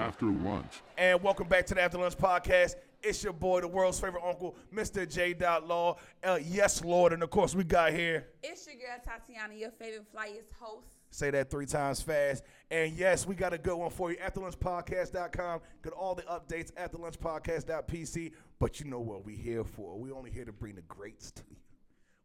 [0.00, 0.80] After lunch.
[0.96, 2.76] And welcome back to the After Lunch Podcast.
[3.02, 5.06] It's your boy, the world's favorite uncle, Mr.
[5.06, 5.34] J.
[5.38, 5.98] Law.
[6.24, 7.12] Uh, yes, Lord.
[7.12, 8.26] And of course, we got here.
[8.42, 10.86] It's your girl Tatiana, your favorite flyest host.
[11.10, 12.44] Say that three times fast.
[12.70, 14.16] And yes, we got a good one for you.
[14.16, 15.60] AfterLunchPodcast.com.
[15.82, 16.72] Got all the updates.
[16.72, 18.32] AfterLunchPodcast.pc.
[18.58, 19.98] But you know what we're here for.
[19.98, 21.56] We're only here to bring the greats to you.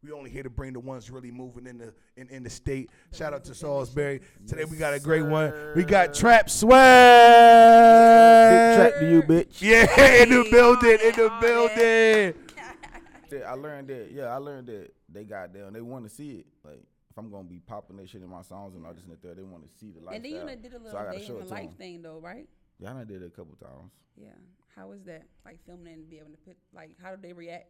[0.06, 2.90] We only here to bring the ones really moving in the in, in the state.
[3.12, 4.20] Shout out to Salisbury.
[4.46, 5.52] Today we got a great one.
[5.74, 6.70] We got Trap Swagg.
[8.50, 9.60] Big track to you, bitch.
[9.60, 12.34] Yeah, in the building, in the building.
[13.32, 14.12] Yeah, I learned that.
[14.12, 16.46] Yeah, I learned that they got there and they want to see it.
[16.64, 16.78] Like
[17.10, 19.20] if I'm gonna be popping that shit in my songs and all this and that,
[19.20, 20.14] there, they want to see the lifestyle.
[20.14, 21.54] And then you done did a little I gotta day show in it the to
[21.54, 21.76] life 'em.
[21.76, 22.48] thing though, right?
[22.78, 23.90] Yeah, I done did it a couple times.
[24.16, 24.28] Yeah.
[24.76, 25.24] How was that?
[25.44, 27.66] Like filming and be able to put like how did they react?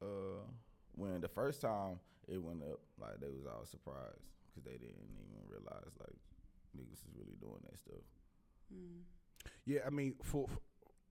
[0.00, 0.06] Uh,
[0.94, 1.98] when the first time
[2.28, 6.16] it went up, like they was all surprised because they didn't even realize like
[6.76, 8.04] niggas is really doing that stuff.
[8.72, 9.02] Mm.
[9.64, 10.46] Yeah, I mean, for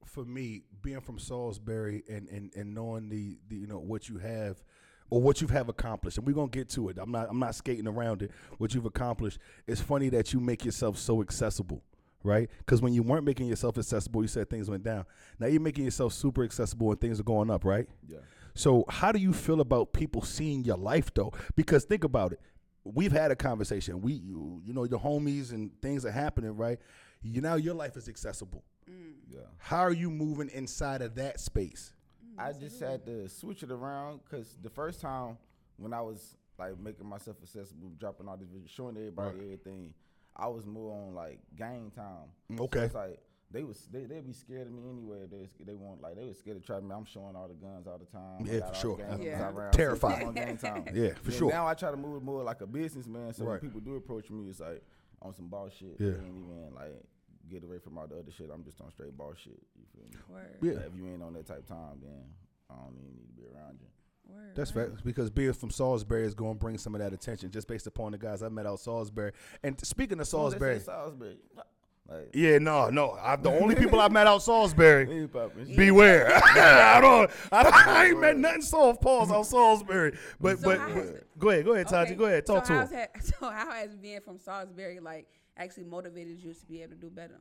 [0.06, 4.18] for me, being from Salisbury and and, and knowing the, the you know what you
[4.18, 4.64] have
[5.10, 6.98] or what you have accomplished, and we're gonna get to it.
[7.00, 8.32] I'm not I'm not skating around it.
[8.58, 9.40] What you've accomplished.
[9.68, 11.84] It's funny that you make yourself so accessible,
[12.24, 12.50] right?
[12.60, 15.06] Because when you weren't making yourself accessible, you said things went down.
[15.40, 17.88] Now you're making yourself super accessible and things are going up, right?
[18.08, 18.20] Yeah.
[18.54, 21.32] So how do you feel about people seeing your life though?
[21.56, 22.40] Because think about it.
[22.84, 24.02] We've had a conversation.
[24.02, 26.80] We you, you know the homies and things are happening, right?
[27.22, 28.64] You now your life is accessible.
[29.30, 29.42] Yeah.
[29.58, 31.94] How are you moving inside of that space?
[32.38, 35.38] I just had to switch it around because the first time
[35.78, 39.94] when I was like making myself accessible, dropping all this, video, showing everybody everything,
[40.36, 42.30] I was more on like gang time.
[42.58, 42.80] So Okay.
[42.82, 43.20] it's like
[43.52, 45.26] they was they they be scared of me anyway.
[45.30, 46.94] They was- they want like they was scared to try me.
[46.96, 48.46] I'm showing all the guns all the time.
[48.46, 48.98] Yeah, for sure.
[48.98, 49.50] the Yeah.
[49.50, 49.74] around.
[49.74, 50.22] Terrified.
[50.22, 50.86] So on gang time.
[50.94, 51.50] Yeah, for Then sure.
[51.52, 53.34] Now I try to move more like a businessman.
[53.34, 53.62] So Right.
[53.62, 54.84] when people do approach me, it's like
[55.22, 55.96] on some ball shit.
[56.00, 56.12] Yeah.
[56.12, 56.94] They ain't even like
[57.50, 58.50] get away from all the other shit.
[58.54, 59.60] I'm just on straight ball shit.
[59.78, 60.18] You feel me?
[60.34, 60.58] Word.
[60.62, 60.74] Yeah.
[60.74, 62.24] Like, if you ain't on that type of time, then
[62.70, 63.88] I don't even need to be around you.
[64.34, 64.56] Word.
[64.56, 64.92] That's word.
[64.94, 67.86] fact because being from Salisbury is going to bring some of that attention just based
[67.88, 69.34] upon the guys I met out Salisbury.
[69.62, 71.38] And speaking of Soon as they Salisbury, say Salisbury.
[72.12, 75.28] Like, yeah, no, no, I, the only people I met out Salisbury.
[75.78, 76.30] Beware!
[76.46, 77.32] I don't.
[77.54, 80.18] I, don't, I ain't met nothing soft pause on Salisbury.
[80.40, 82.10] But So but, but has go ahead, go ahead, Tati.
[82.12, 82.98] Okay, Go ahead, talk so to how's him.
[82.98, 87.00] that, So how has being from Salisbury like actually motivated you to be able to
[87.00, 87.40] do better?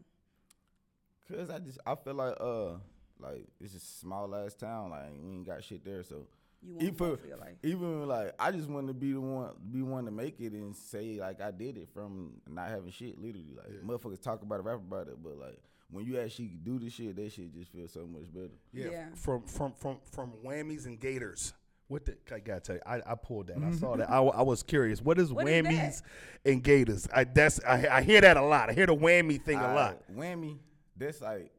[1.28, 2.74] Cause I just I feel like uh
[3.18, 6.26] like it's just a small ass town like we ain't got shit there so
[6.62, 7.54] You want even more for your life.
[7.62, 10.76] even like I just want to be the one be one to make it and
[10.76, 14.64] say like I did it from not having shit literally like motherfuckers talk about it
[14.64, 15.58] rap about it but like
[15.90, 18.50] when you actually do the shit that shit just feels so much better.
[18.72, 19.06] Yeah, Yeah.
[19.14, 21.52] from from from from whammies and gators.
[21.88, 22.16] What the?
[22.32, 23.56] I gotta tell you, I, I pulled that.
[23.56, 23.72] Mm-hmm.
[23.72, 24.08] I saw that.
[24.08, 25.02] I, I was curious.
[25.02, 26.02] What is What is whammies
[26.44, 27.08] and gators?
[27.12, 28.70] I that's I, I hear that a lot.
[28.70, 30.02] I hear the whammy thing a Uh, lot.
[30.14, 30.58] Whammy,
[30.96, 31.50] that's like,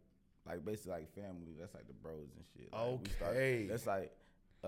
[0.48, 1.56] like basically like family.
[1.60, 2.72] That's like the bros and shit.
[2.72, 3.68] Like, we started- Okay.
[3.68, 4.12] that's like,
[4.64, 4.68] uh,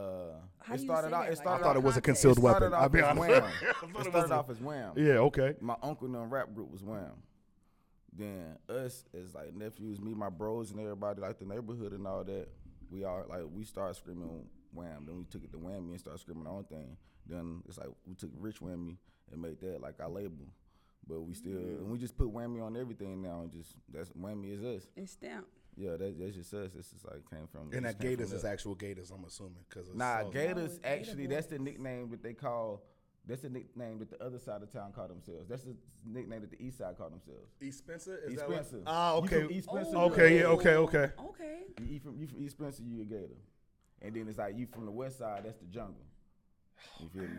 [0.59, 1.20] How it do you started say out.
[1.22, 1.26] that?
[1.26, 2.24] It Like, started I thought out- it was a context.
[2.24, 2.74] concealed it weapon.
[2.74, 3.20] I'll off be as honest.
[3.30, 3.44] Wham.
[3.44, 4.94] I it thought it was started a- off as Wham.
[4.98, 5.14] Yeah.
[5.14, 5.56] Okay.
[5.62, 7.12] My uncle and them rap group was Wham.
[8.16, 12.24] Then us as like nephews, me, my bros, and everybody like the neighborhood and all
[12.24, 12.48] that.
[12.92, 15.06] We all like we started screaming Wham.
[15.08, 16.96] Then we took it to Whammy and started screaming our own thing.
[17.25, 18.98] Then it's like we took Rich Whammy
[19.31, 20.46] and made that like our label.
[21.08, 24.54] But we still and we just put Whammy on everything now and just that's Whammy
[24.54, 24.88] is us.
[24.96, 25.50] It's stamped.
[25.76, 26.72] Yeah, that, that's just us.
[26.74, 27.72] This is like came from.
[27.74, 29.12] And that gators is actual gators.
[29.12, 32.84] I'm assuming because Nah, Gators it's actually that's the nickname that they call.
[33.26, 35.48] That's the nickname that the other side of town call themselves.
[35.48, 35.76] That's the
[36.06, 37.54] nickname that the east side call themselves.
[37.62, 38.18] East Spencer.
[38.26, 38.84] Is East that what- Spencer.
[38.86, 39.42] Ah, You okay.
[39.44, 40.02] from East Spencer, Oh.
[40.12, 41.10] Okay, yeah, okay, okay.
[41.20, 41.60] Okay.
[41.80, 43.40] You, you from you from East Spencer, you a Gator.
[44.02, 46.04] And then it's like you from the west side, that's the jungle.
[47.00, 47.30] You feel me?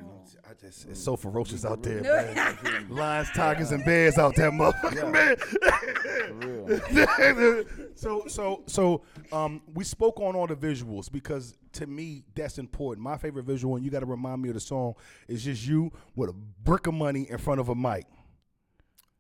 [0.48, 2.86] I just it's so ferocious out there, man.
[2.88, 5.36] Lions, tigers, and bears out there, motherfucker, man.
[7.96, 9.02] So so so
[9.32, 13.04] um we spoke on all the visuals because to me that's important.
[13.04, 14.94] My favorite visual, and you got to remind me of the song,
[15.28, 18.06] is just you with a brick of money in front of a mic.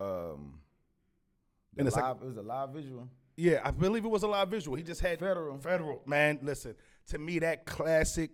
[0.00, 0.60] Um,
[1.78, 3.08] And it's like- live, it was a live visual.
[3.36, 4.76] Yeah, I believe it was a live visual.
[4.76, 5.58] He just had Federal.
[5.58, 6.02] Federal.
[6.06, 6.76] Man, listen,
[7.08, 8.30] to me that classic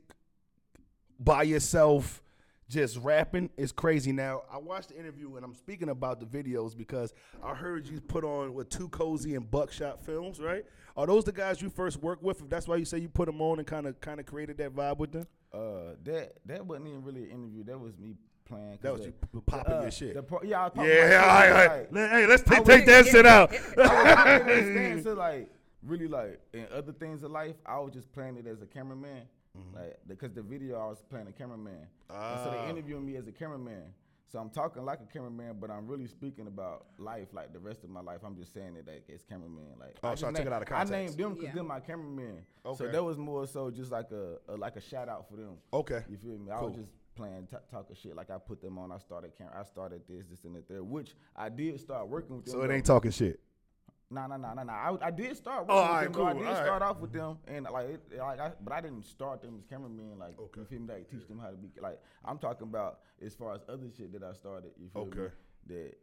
[1.19, 2.23] by yourself
[2.71, 4.13] just rapping is crazy.
[4.13, 7.13] Now, I watched the interview and I'm speaking about the videos because
[7.43, 10.65] I heard you put on with Too Cozy and Buckshot Films, right?
[10.97, 12.41] Are those the guys you first worked with?
[12.41, 14.57] If that's why you say you put them on and kind of kind of created
[14.59, 15.27] that vibe with them?
[15.53, 17.65] Uh, that that wasn't even really an interview.
[17.65, 18.15] That was me
[18.45, 18.79] playing.
[18.83, 20.15] That was the- you popping uh, your shit.
[20.15, 22.43] the pro- yeah, I was Yeah, popping my shit, all right, like- Let- Hey, let's
[22.45, 23.53] take, take that shit out.
[23.79, 24.39] I
[24.95, 25.49] was thing, like
[25.83, 29.23] really like in other things of life, I was just playing it as a cameraman.
[29.59, 29.77] Mm-hmm.
[29.77, 31.87] Like because the video I was playing a cameraman.
[32.09, 32.51] And so Ah.
[32.65, 33.83] they interviewed me as a cameraman.
[34.33, 37.83] So I'm talking like a cameraman, but I'm really speaking about life, like the rest
[37.83, 38.21] of my life.
[38.25, 39.75] I'm just saying it like as cameraman.
[39.81, 40.93] Like Oh, just so I took it out of context.
[40.93, 41.55] I named them because Yeah.
[41.55, 42.45] they're my cameraman.
[42.65, 42.77] Okay.
[42.79, 42.93] So Okay.
[42.93, 45.57] that was more so just like a, a like a shout out for them.
[45.73, 46.05] Okay.
[46.09, 46.53] You feel me?
[46.53, 48.15] I was just playing t- talking shit.
[48.15, 48.93] Like I put them on.
[48.93, 49.59] I started camera.
[49.61, 52.53] I started this, this, and that there, which I did start working with them.
[52.55, 53.41] So it ain't talking shit.
[54.13, 54.73] Nah, nah, nah, nah, nah.
[54.73, 56.15] I, I did start Oh, working alright, them.
[56.15, 56.57] cool, I did alright.
[56.57, 59.65] start off with them, and like, it, like, I, but I didn't start them as
[59.67, 60.19] cameramen.
[60.19, 60.61] Like, Okay.
[60.61, 60.93] you feel me?
[60.95, 61.69] Like, teach them how to be.
[61.81, 64.73] Like, I'm talking about as far as other shit that I started.
[64.81, 65.13] You feel me?
[65.13, 65.35] Okay.
[65.69, 65.95] That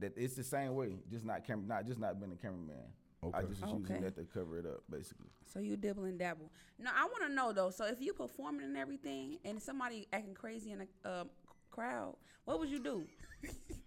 [0.00, 2.76] that it's the same way, just not camera, not just not being a cameraman.
[3.22, 3.38] Okay.
[3.38, 3.48] I Okay.
[3.50, 3.82] just was Okay.
[3.82, 5.28] using that to cover it up, basically.
[5.46, 6.50] So you dibble and dabble.
[6.80, 7.70] No, I want to know though.
[7.70, 11.30] So if you performing and everything, and somebody acting crazy in a um,
[11.70, 12.16] crowd,
[12.46, 13.04] what would you do?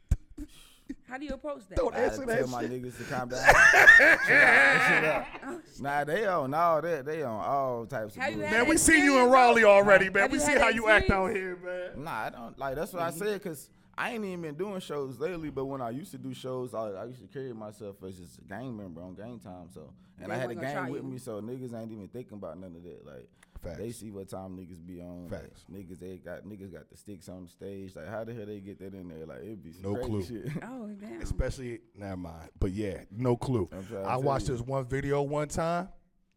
[1.07, 1.75] How do you approach that?
[1.77, 2.71] Don't I answer to that tell my shit.
[2.71, 3.43] niggas to calm down.
[4.25, 5.25] Chill out, chill out.
[5.45, 7.05] Oh, Nah, they on all that.
[7.05, 8.53] They on all types of Have you bullshit.
[8.53, 10.23] had Man, we seen you in Raleigh already, man.
[10.23, 12.03] Have We you see had how you act out here, man.
[12.03, 12.75] Nah, I don't like.
[12.75, 13.19] That's what I mm-hmm.
[13.19, 15.51] said because I ain't even been doing shows lately.
[15.51, 18.39] But when I used to do shows, I, I used to carry myself as just
[18.39, 19.67] a gang member on game time.
[19.73, 21.09] So and They I had a wasn't gonna try gang with you.
[21.11, 23.05] me, so niggas ain't even thinking about none of that.
[23.05, 23.29] Like
[23.63, 25.27] they see what time niggas be on.
[25.29, 27.95] like, niggas they got niggas got the sticks on the stage.
[27.95, 29.25] Like how the hell they get that in there?
[29.25, 30.23] Like it'd be some No crazy clue.
[30.23, 30.51] Shit.
[30.63, 31.21] Oh damn.
[31.21, 32.49] Especially, never mind.
[32.59, 33.67] But yeah, no clue.
[33.71, 34.53] I'm trying to I tell watched you.
[34.57, 35.89] this one video one time.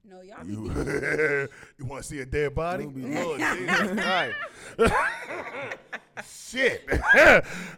[0.05, 0.65] No, y'all You,
[1.79, 2.87] you want to see a dead body?
[2.87, 3.41] Be- Lord
[6.25, 6.89] Shit.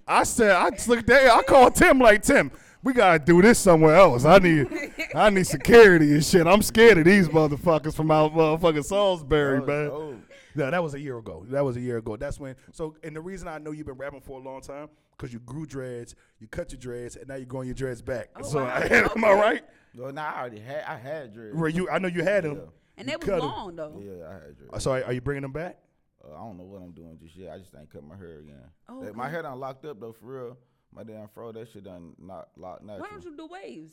[0.07, 2.51] I said, I just looked at I called Tim like, Tim,
[2.83, 4.25] we got to do this somewhere else.
[4.25, 4.67] I need
[5.15, 6.47] I need security and shit.
[6.47, 9.87] I'm scared of these motherfuckers from out motherfucking Salisbury, Oh, man.
[9.93, 10.17] oh.
[10.55, 11.45] No, that was a year ago.
[11.49, 12.17] That was a year ago.
[12.17, 12.57] That's when.
[12.73, 15.39] So, and the reason I know you've been rapping for a long time because you
[15.39, 18.31] grew dreads, you cut your dreads, and now you're growing your dreads back.
[18.37, 18.77] Oh, so, wow.
[18.83, 19.41] am I Okay.
[19.41, 19.63] right?
[19.95, 20.83] Well, nah, I already had.
[20.89, 21.55] I had dread.
[21.55, 21.89] Where you?
[21.89, 22.55] I know you had them.
[22.57, 22.61] Yeah.
[22.97, 23.49] and You they was cut 'em.
[23.49, 24.01] long though.
[24.03, 24.73] Yeah, I had dreads.
[24.73, 25.79] Uh, So, are are you bringing them back?
[26.25, 27.53] Uh, I don't know what I'm doing just yet.
[27.55, 28.57] I just ain't cut my hair again.
[28.89, 30.59] Oh, That- My hair done locked up though, for real.
[30.95, 33.03] My damn fro, that shit done not locked natural.
[33.03, 33.93] Why don't you do waves?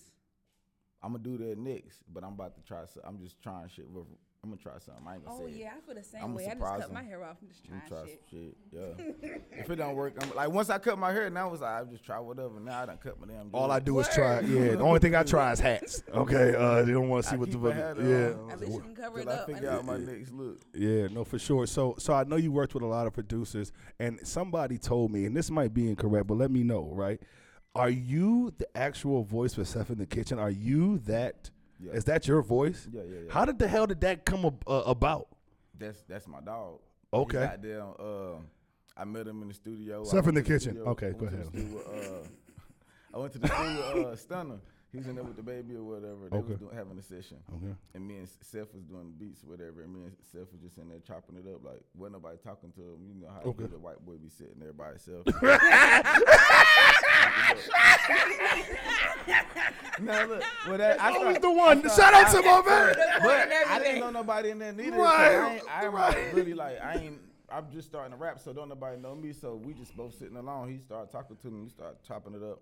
[1.04, 2.84] I'm gonna do that next, but I'm about to try.
[3.04, 3.90] I'm just trying shit.
[3.90, 4.06] With,
[4.48, 5.04] I'm gonna try something.
[5.08, 5.58] I ain't gonna Oh say it.
[5.58, 6.44] yeah, I feel the same I'ma way.
[6.44, 8.24] I just surprise cut my hair off and just I'm trying gonna try shit.
[8.30, 9.32] some shit.
[9.52, 9.60] Yeah.
[9.60, 11.84] if it don't work, I'm like once I cut my hair, now it's like I
[11.84, 12.60] just try whatever.
[12.60, 13.50] Now I done cut my damn.
[13.54, 13.86] All I dreads.
[13.86, 14.40] do is try.
[14.40, 16.04] Yeah, the only thing I try is hats.
[16.14, 17.78] Okay, uh, they don't want to see I what the keep a fuck.
[17.78, 18.06] hat Yeah,
[18.42, 19.46] on At least you can cover it till I up.
[19.46, 20.58] figure out my next look.
[20.74, 21.68] yeah, no, for sure.
[21.68, 25.26] So, so I know you worked with a lot of producers, and somebody told me,
[25.26, 26.90] and this might be incorrect, but let me know.
[26.94, 27.22] Right?
[27.76, 30.40] Are you the actual voice for Seth in the Kitchen?
[30.40, 31.52] Are you that?
[31.80, 31.94] Yeah.
[31.94, 32.88] Is that your voice?
[32.92, 33.32] Yeah, yeah, yeah.
[33.34, 35.28] How did the hell did that come ab- uh, about?
[35.78, 36.80] That's that's my dog.
[37.14, 37.50] Okay.
[37.62, 37.94] Them.
[38.00, 38.36] Uh,
[39.00, 40.04] I met him in the studio.
[40.12, 40.60] Went in the to kitchen.
[40.74, 41.46] studio- Okay, go ahead.
[41.46, 42.28] studio uh,
[43.14, 44.60] I went to the studio with uh, Stunna.
[44.92, 46.30] He's in there with the baby or whatever.
[46.32, 46.48] They Okay.
[46.54, 47.38] was doing, having a session.
[47.54, 47.76] Okay.
[47.94, 49.82] And me and Seth was doing beats or whatever.
[49.82, 51.64] And me and Seth was just in there chopping it up.
[51.64, 53.06] Like, wasn't nobody talking to him.
[53.06, 53.66] You know how okay.
[53.66, 55.26] the white boy be sitting there by himself.
[60.00, 60.44] no, look.
[60.68, 61.82] Well, that, I Always thought- the I one.
[61.82, 62.96] thought- Shout out to my man.
[63.22, 64.98] but I didn't know nobody in there neither.
[64.98, 66.34] Right, I ain't, I'm right.
[66.34, 67.20] really like I ain't.
[67.50, 69.32] I'm just starting to rap, so don't nobody know me.
[69.32, 70.70] So we just both sitting alone.
[70.70, 71.64] He started talking to me.
[71.64, 72.62] We started chopping it up.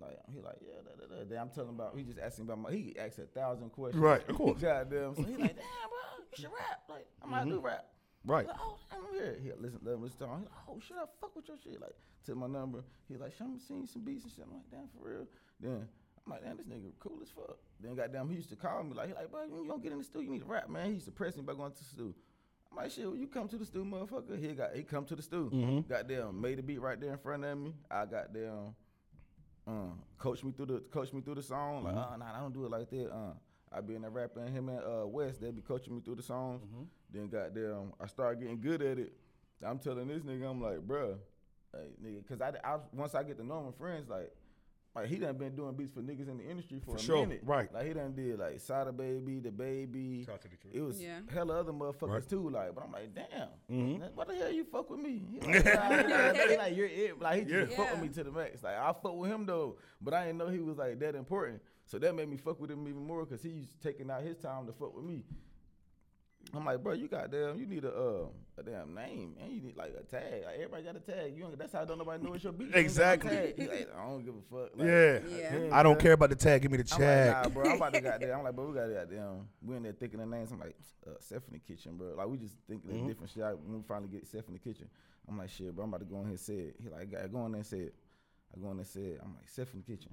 [0.00, 1.24] Like he like yeah, da, da, da.
[1.28, 1.96] Then I'm telling about.
[1.96, 2.72] He just asking about my.
[2.72, 4.02] He asked a thousand questions.
[4.02, 4.58] Right, of course.
[4.60, 5.14] Goddamn.
[5.14, 6.82] So he like damn, bro, you should rap.
[6.88, 7.66] Like I'm out do mm-hmm.
[7.66, 7.86] rap.
[8.26, 8.46] Right.
[8.46, 9.36] Like, oh, I'm here.
[9.42, 10.30] He listen, let him listen to him.
[10.42, 11.80] Like, oh, shit, I fuck with your shit.
[11.80, 12.82] Like, took my number.
[13.08, 14.44] He like, me seen some beats and shit.
[14.46, 15.26] I'm like, damn, for real.
[15.60, 15.86] Then
[16.26, 17.56] I'm like, damn, this nigga cool as fuck.
[17.80, 19.98] Then goddamn, he used to call me like, he like, bro, you don't get in
[19.98, 20.86] the studio, you need to rap, man.
[20.88, 22.14] He used to press me about going to the studio.
[22.70, 24.38] I'm like, shit, when you come to the studio, motherfucker.
[24.40, 25.48] He got, he come to the studio.
[25.50, 25.92] Mm-hmm.
[25.92, 27.74] Goddamn, made a beat right there in front of me.
[27.90, 28.74] I got them.
[29.68, 31.84] Uh, coach me through the coach me through the song.
[31.84, 32.14] Like, Mm-hmm.
[32.14, 33.10] uh, nah, I don't do it like that.
[33.12, 33.32] Uh,
[33.72, 34.46] I be in there rapping.
[34.52, 36.62] Him and uh, West, they be coaching me through the songs.
[36.64, 36.82] Mm-hmm.
[37.12, 39.12] Then goddamn, I started getting good at it.
[39.64, 41.16] I'm telling this nigga, I'm like, bruh,
[41.72, 44.30] hey, nigga, cause I, I once I get to know my friends, like,
[44.94, 47.20] like he done been doing beats for niggas in the industry for, For a sure,
[47.26, 47.40] minute.
[47.44, 47.72] right.
[47.72, 50.24] Like he done did like Sada Baby, the Baby.
[50.24, 50.74] Shout out to Detroit.
[50.74, 51.20] It was Yeah.
[51.32, 52.28] hella other motherfuckers Right.
[52.28, 52.48] too.
[52.50, 54.14] Like, but I'm like, damn, Mhm.
[54.14, 55.22] what the hell you fuck with me?
[55.32, 57.18] He like, nah, like, you're it.
[57.20, 57.76] Like he just Yeah.
[57.76, 58.62] fuck with me to the max.
[58.62, 61.60] Like I fuck with him though, but I didn't know he was like that important.
[61.84, 64.66] So that made me fuck with him even more because he's taking out his time
[64.66, 65.24] to fuck with me.
[66.54, 68.26] I'm like, bro, you got damn, you need a uh,
[68.58, 70.44] a damn name, and you need like a tag.
[70.44, 71.34] Like everybody got a tag.
[71.36, 72.64] You don't, that's how I don't nobody know it's your beat.
[72.68, 73.30] You ain't Exactly.
[73.58, 74.70] like, I don't give a fuck.
[74.76, 75.18] Like, Yeah.
[75.36, 75.58] Yeah.
[75.64, 76.62] he I don't care about the tag.
[76.62, 77.70] Give me the I'm like, nah, bro.
[77.70, 78.34] I'm about to got there.
[78.36, 79.48] I'm like, bro, we got goddamn.
[79.62, 80.52] We in there thinking the names.
[80.52, 80.76] I'm like,
[81.06, 82.14] uh, Seth in the kitchen, bro.
[82.16, 83.02] Like we just thinking Mhm.
[83.02, 83.42] of different shit.
[83.42, 84.88] I, when we finally get Seth in the kitchen,
[85.28, 85.84] I'm like, shit, bro.
[85.84, 86.76] I'm about to go in here and say it.
[86.82, 87.94] He like, I go in there and say it.
[88.56, 89.20] I go in there and say it.
[89.22, 90.12] I'm like, Seth in the kitchen.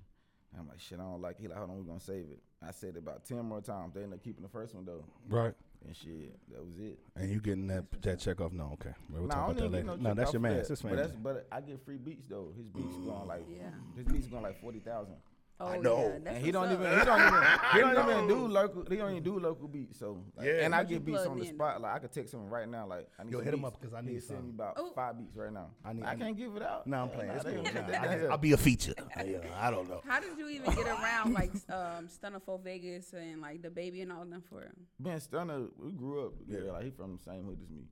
[0.51, 1.41] And I'm like, shit, I don't like it.
[1.43, 2.39] He like, hold on, we're gonna save it.
[2.61, 3.93] I said it about ten more times.
[3.95, 5.03] They end up keeping the first one though.
[5.27, 5.53] Right.
[5.85, 6.97] And shit, that was it.
[7.15, 8.53] And you getting that that check off?
[8.53, 8.93] No, okay.
[9.09, 9.87] We'll Nah, talk about that later.
[9.87, 10.57] get No, that's your man.
[10.57, 10.67] that.
[10.69, 10.97] That's But man.
[10.97, 12.53] that's but I get free beats though.
[12.55, 13.69] His beats going like Yeah.
[13.97, 15.15] his beats going like forty thousand.
[15.63, 16.19] Oh, I know.
[16.23, 17.43] Yeah, And he don't what's even he don't even
[17.73, 19.99] he don't even do local he don't even do local beats.
[19.99, 20.65] So like, Yeah.
[20.65, 21.53] and I get beats on the in.
[21.55, 21.81] spot.
[21.81, 22.85] Like I could text him right now.
[22.87, 24.47] Like I need Yo, some hit him up because I He'll need send some.
[24.47, 24.91] me about Oh.
[24.93, 25.67] five beats right now.
[25.85, 26.85] I need- I I can't give it out.
[26.87, 27.31] No, I'm playing.
[27.31, 27.63] It's cool.
[27.63, 28.93] Nah, I they- just- I'll be a feature.
[29.25, 30.01] Yeah, I don't know.
[30.07, 34.01] How did you even get around like um, Stunna 4 Vegas and like the baby
[34.01, 34.75] and all them for him?
[34.99, 36.71] Ben Stunner, we grew up together.
[36.73, 37.83] Like he from the same hood as me.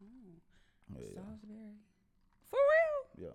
[0.00, 1.14] Yeah, yeah.
[1.20, 1.74] Salisbury.
[2.50, 3.28] For real?
[3.28, 3.34] yeah.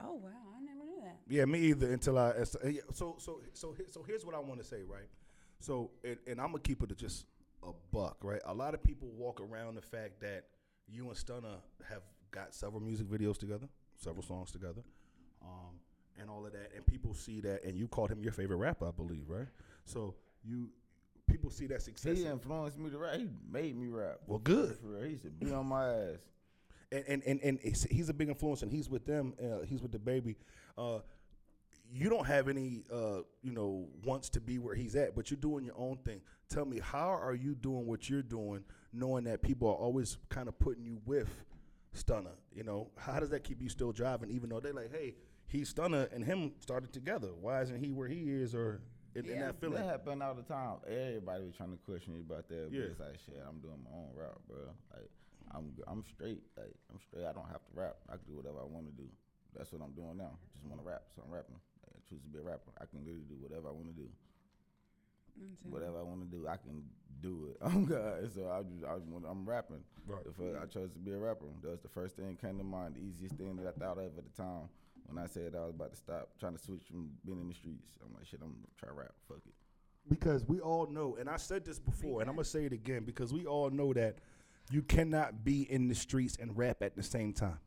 [0.00, 0.75] Oh wow, I never knew
[1.06, 1.16] that.
[1.28, 1.92] Yeah, me either.
[1.92, 5.08] Until I as- yeah, so so so so here's what I want to say, right?
[5.60, 7.26] So and, and I'm gonna keep it to just
[7.62, 8.40] a buck, right?
[8.44, 10.44] A lot of people walk around the fact that
[10.88, 11.56] you and Stunna
[11.88, 14.82] have got several music videos together, several songs together,
[15.42, 15.80] um,
[16.20, 18.86] and all of that, and people see that, and you called him your favorite rapper,
[18.86, 19.48] I believe, right?
[19.84, 20.68] So you
[21.28, 22.18] people see that success.
[22.18, 23.16] He influenced me to rap.
[23.16, 24.18] He made me rap.
[24.26, 24.76] Well, good.
[24.76, 25.02] For real.
[25.04, 26.18] He used to be on my ass.
[26.92, 27.58] and and and, and
[27.90, 29.34] he's a big influence, and he's with them.
[29.42, 30.36] Uh, he's with the baby.
[30.78, 30.98] Uh,
[31.92, 35.38] you don't have any, uh, you know, wants to be where he's at, but you're
[35.38, 36.20] doing your own thing.
[36.48, 40.48] Tell me, how are you doing what you're doing, knowing that people are always kind
[40.48, 41.28] of putting you with
[41.94, 42.32] Stunna?
[42.54, 45.14] You know, how does that keep you still driving, even though they're like, hey,
[45.46, 47.28] he's Stunna and him started together.
[47.40, 48.80] Why isn't he where he is, or
[49.14, 49.46] in, in Yeah.
[49.46, 49.76] that feeling?
[49.76, 50.78] That happen all the time.
[50.88, 52.70] Everybody was trying to question me about that.
[52.70, 52.84] But Yeah.
[52.86, 53.40] it's like shit.
[53.48, 54.58] I'm doing my own route, bro.
[54.92, 55.08] Like
[55.52, 56.42] I'm I'm straight.
[56.56, 57.26] Like I'm straight.
[57.26, 57.96] I don't have to rap.
[58.08, 59.08] I can do whatever I want to do.
[59.56, 60.36] That's what I'm doing now.
[60.54, 61.56] Just want to rap, so I'm rapping.
[61.88, 62.70] I choose to be a rapper.
[62.80, 64.08] I can literally do whatever I want to do.
[65.68, 66.82] Whatever I want to do, I can
[67.20, 67.56] do it.
[67.64, 68.30] Oh God!
[68.34, 68.94] So I just, I,
[69.28, 69.82] I'm rapping.
[70.06, 70.22] Right.
[70.24, 71.46] The uh, fir- I chose to be a rapper.
[71.62, 72.94] That was the first thing that came to mind.
[72.96, 74.68] The easiest thing that I thought of at the time
[75.06, 77.54] when I said I was about to stop trying to switch from being in the
[77.54, 77.96] streets.
[78.04, 79.12] I'm like, shit, I'm gonna try rap.
[79.28, 79.54] Fuck it.
[80.08, 83.04] because we all know, and I said this before, and I'm gonna say it again
[83.04, 84.18] because we all know that
[84.70, 87.58] you cannot be in the streets and rap at the same time.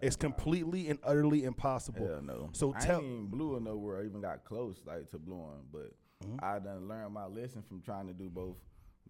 [0.00, 2.06] It's completely and utterly impossible.
[2.06, 2.50] Hell no.
[2.52, 4.00] So I tell- ain't even blew or nowhere.
[4.00, 5.92] I even got close like to blowing, but
[6.24, 6.44] Mm-hmm.
[6.44, 8.56] I done learned my lesson from trying to do both.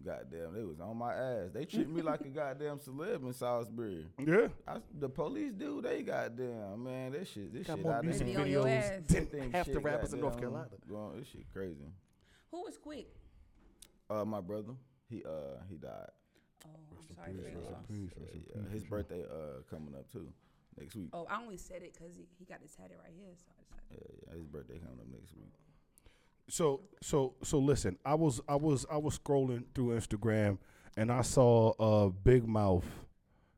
[0.05, 1.49] Goddamn, they was on my ass.
[1.51, 4.05] They treat me like a goddamn celeb in Salisbury.
[4.23, 5.81] Yeah, I, the police do.
[5.81, 7.11] They goddamn man.
[7.13, 7.51] This shit.
[7.51, 8.45] This got shit more out music They there.
[8.45, 8.89] be on your videos ass.
[9.07, 10.67] than Everything half the rappers in North Carolina.
[10.87, 11.81] Going, this shit crazy.
[12.51, 13.07] Who was quick?
[14.09, 14.73] Uh, my brother,
[15.09, 16.09] he uh he died.
[16.65, 16.69] Oh,
[17.09, 17.61] I'm sorry for your.
[17.89, 18.71] Yeah, yeah.
[18.71, 20.27] His birthday uh coming up too
[20.79, 21.09] next week.
[21.13, 23.33] Oh, I only said it because he, he got his tatted right here.
[23.35, 23.91] So I decided.
[23.91, 24.37] Yeah, yeah.
[24.37, 25.51] His birthday coming up next week.
[26.49, 30.57] So so so listen, I was I was I was scrolling through Instagram
[30.97, 32.85] and I saw uh Big Mouth.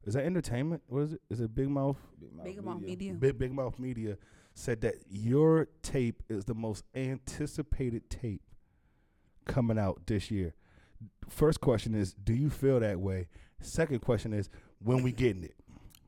[0.04, 0.82] Is that entertainment?
[0.88, 1.22] What is it?
[1.30, 1.98] Is it Big Mouth?
[2.20, 3.14] Big Mouth Big Mouth Media.
[3.14, 4.18] Big Big Mouth Media
[4.54, 8.42] said that your tape is the most anticipated tape
[9.46, 10.54] coming out this year.
[11.30, 13.28] First question is, do you feel that way?
[13.62, 14.50] Second question is,
[14.80, 15.56] when we getting it?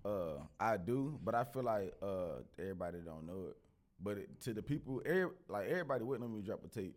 [0.06, 3.58] Uh, I do, but I feel like uh everybody don't know it.
[4.02, 6.96] But it, to the people, every, like everybody waiting on me to drop a tape.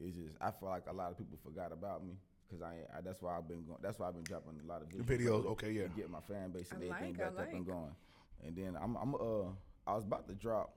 [0.00, 2.12] It's just I feel like a lot of people forgot about me
[2.46, 3.78] because I, I that's why I've been going.
[3.82, 5.06] That's why I've been dropping a lot of videos.
[5.06, 5.84] Videos, okay, yeah.
[5.84, 7.74] To get my fan base and I everything like, I back up and like.
[7.74, 7.94] going.
[8.44, 9.48] And then I'm I'm uh
[9.86, 10.74] I was about to drop.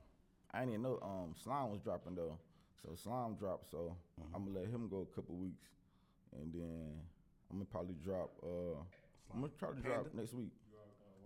[0.53, 2.37] I didn't even know um Slime was dropping though.
[2.81, 3.71] So Slime dropped.
[3.71, 4.35] So Mm-hmm.
[4.35, 5.67] I'm gonna let him go a couple weeks,
[6.41, 6.89] and then
[7.51, 8.31] I'm gonna probably drop.
[8.41, 8.79] Uh,
[9.33, 10.49] I'm gonna try to drop next week.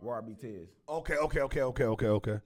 [0.04, 0.68] YB Tez.
[0.88, 2.40] Okay, okay, okay, okay, okay, okay.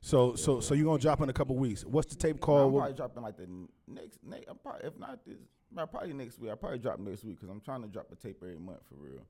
[0.00, 1.84] So so so you gonna drop in a couple weeks?
[1.84, 2.72] What's the tape called?
[2.72, 5.38] I'm probably dropping like the n- next, next I'm probably, if not this,
[5.74, 6.52] well, probably next week.
[6.52, 8.94] I probably drop next week because I'm trying to drop a tape every month for
[8.94, 9.22] real.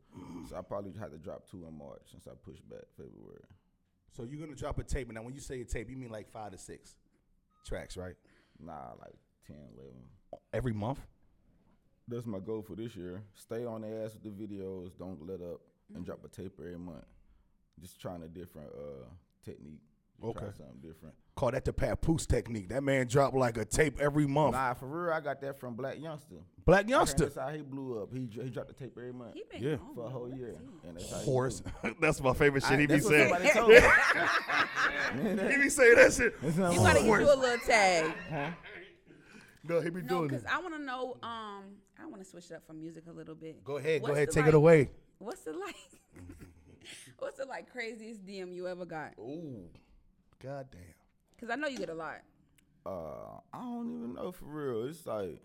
[0.49, 3.45] so I probably had to drop two in March since I pushed back February.
[4.15, 6.11] So you're gonna drop a tape, and now when you say a tape, you mean
[6.11, 6.97] like five to six
[7.65, 8.15] tracks, right?
[8.61, 9.15] Nah, like
[9.47, 9.93] 10, 11.
[10.53, 11.01] Every month.
[12.09, 13.23] That's my goal for this year.
[13.35, 14.91] Stay on the ass with the videos.
[14.99, 16.05] Don't let up and mm-hmm.
[16.05, 17.05] drop a tape every month.
[17.81, 19.07] Just trying a different uh,
[19.45, 19.81] technique.
[20.21, 20.57] Just try Okay.
[20.57, 21.15] something different.
[21.37, 22.69] Call that the papoose technique.
[22.71, 24.55] That man dropped like a tape every month.
[24.55, 26.43] Nah, for real, I got that from Blac Youngsta.
[26.67, 28.13] Black Okay, youngster, That's how he blew up.
[28.13, 29.77] He he dropped the tape every month He been Yeah.
[29.77, 30.49] gone, for a whole year.
[30.49, 30.89] is he?
[30.89, 31.63] And that's horse.
[32.01, 33.35] That's my favorite shit I- he be what saying.
[33.55, 33.81] told me.
[35.53, 36.35] He be saying that shit.
[36.43, 38.13] You gotta get you a little tag.
[39.65, 40.51] No, he be No, doing because it.
[40.55, 41.17] I want to know.
[41.23, 41.65] Um,
[42.01, 43.63] I want to switch it up from music a little bit.
[43.65, 44.91] Go ahead, go ahead, take like- it away.
[45.19, 45.77] What's the like?
[47.19, 49.15] what's the like craziest DM you ever got?
[49.19, 49.65] Ooh,
[50.43, 50.81] goddamn.
[51.35, 52.21] Because I know you get a lot.
[52.85, 54.89] Uh, I don't even know for real.
[54.89, 55.41] It's like,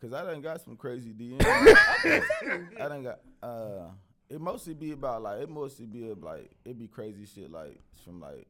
[0.00, 1.44] cause I done got some crazy DMs.
[2.80, 3.20] I done got.
[3.42, 3.90] Uh,
[4.30, 8.20] it mostly be about like it mostly be like it be crazy shit like from
[8.20, 8.46] like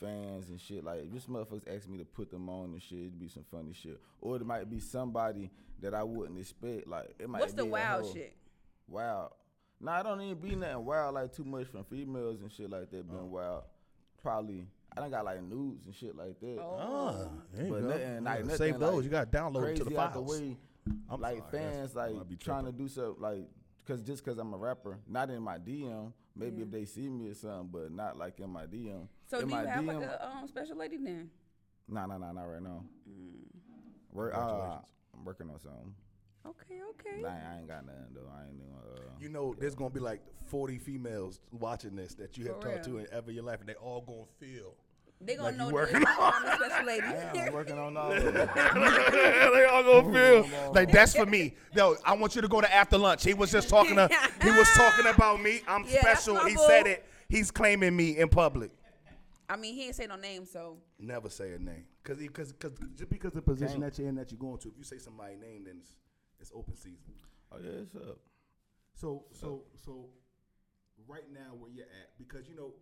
[0.00, 0.84] fans and shit.
[0.84, 2.98] Like just motherfuckers ask me to put them on and shit.
[2.98, 6.88] It'd be some funny shit, or it might be somebody that I wouldn't expect.
[6.88, 7.40] Like it might.
[7.40, 8.14] What's the be a wild hoe.
[8.14, 8.36] shit?
[8.88, 9.32] Wild.
[9.80, 12.90] Nah, I don't even be nothing wild like too much from females and shit like
[12.90, 13.04] that.
[13.10, 13.14] Oh.
[13.14, 13.62] Been wild.
[14.22, 14.66] Probably.
[14.96, 16.58] I done got like nudes and shit like that.
[16.60, 16.76] Oh.
[16.78, 17.88] Ah, there you But go.
[17.88, 18.94] nothing, like, nothing, Save those.
[18.94, 20.56] like, you got to download them Crazy to the out the way.
[21.08, 23.44] I'm like sorry, fans like be trying to do something like
[23.84, 26.12] because just because I'm a rapper, not in my DM.
[26.36, 29.08] Maybe if they see me or something, but not like in my DM.
[29.26, 31.30] So in do you have DM, like a um, special lady then?
[31.88, 32.84] Nah, nah, nah, not right now.
[33.08, 33.40] Mm.
[34.12, 34.78] Work, uh,
[35.14, 35.92] I'm working on something.
[36.46, 37.20] Okay, okay.
[37.22, 38.30] Nah, I ain't got nothing though.
[38.34, 38.72] I ain't even.
[38.72, 42.68] Uh, You know, there's gonna be like 40 females watching this that you have For
[42.72, 43.00] talked to real.
[43.00, 44.74] in ever your life, and they all gonna feel.
[45.22, 47.02] They gonna Like you know working that I'm a special lady.
[47.02, 48.34] Damn, I'm working on all of it.
[48.54, 51.54] they all gonna feel like that's for me.
[51.76, 53.22] No, I want you to go to after lunch.
[53.24, 54.08] He was just talking to.
[54.42, 55.60] He was talking about me.
[55.68, 56.42] I'm Yeah, that's special.
[56.42, 56.62] my He boo.
[56.66, 57.04] said it.
[57.28, 58.70] He's claiming me in public.
[59.48, 62.72] I mean, he ain't say no name, so Never say a name, cause because because
[62.96, 63.92] just because the position Can't.
[63.92, 65.90] that you're in that you're going to, if you say somebody's name, then it's
[66.40, 67.14] it's open season.
[67.52, 68.18] Oh yeah, it's up.
[68.94, 70.06] So so so
[71.06, 72.72] right now where you're at, because you know,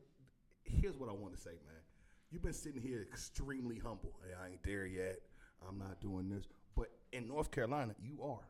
[0.64, 1.82] here's what I want to say, man.
[2.30, 4.12] You've been sitting here extremely humble.
[4.24, 5.20] Hey, I ain't there yet.
[5.66, 6.46] I'm not doing this.
[6.76, 8.46] But in North Carolina, you are.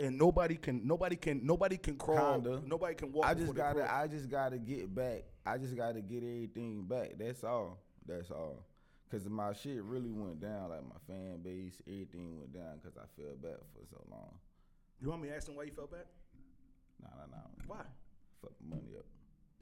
[0.00, 2.40] And nobody can nobody can nobody can crawl.
[2.40, 2.62] Kinda.
[2.66, 3.26] Nobody can walk.
[3.26, 3.92] I just gotta.
[3.92, 5.24] I just gotta get back.
[5.44, 7.14] I just gotta get everything back.
[7.18, 7.78] That's all.
[8.06, 8.64] That's all.
[9.10, 10.68] Cause my shit really went down.
[10.68, 12.78] Like my fan base, everything went down.
[12.82, 14.34] Cause I felt bad for so long.
[15.00, 16.04] You want me to ask them why you felt bad?
[17.02, 17.64] Nah, nah, nah.
[17.66, 17.84] Why?
[18.42, 19.04] Fuck money up.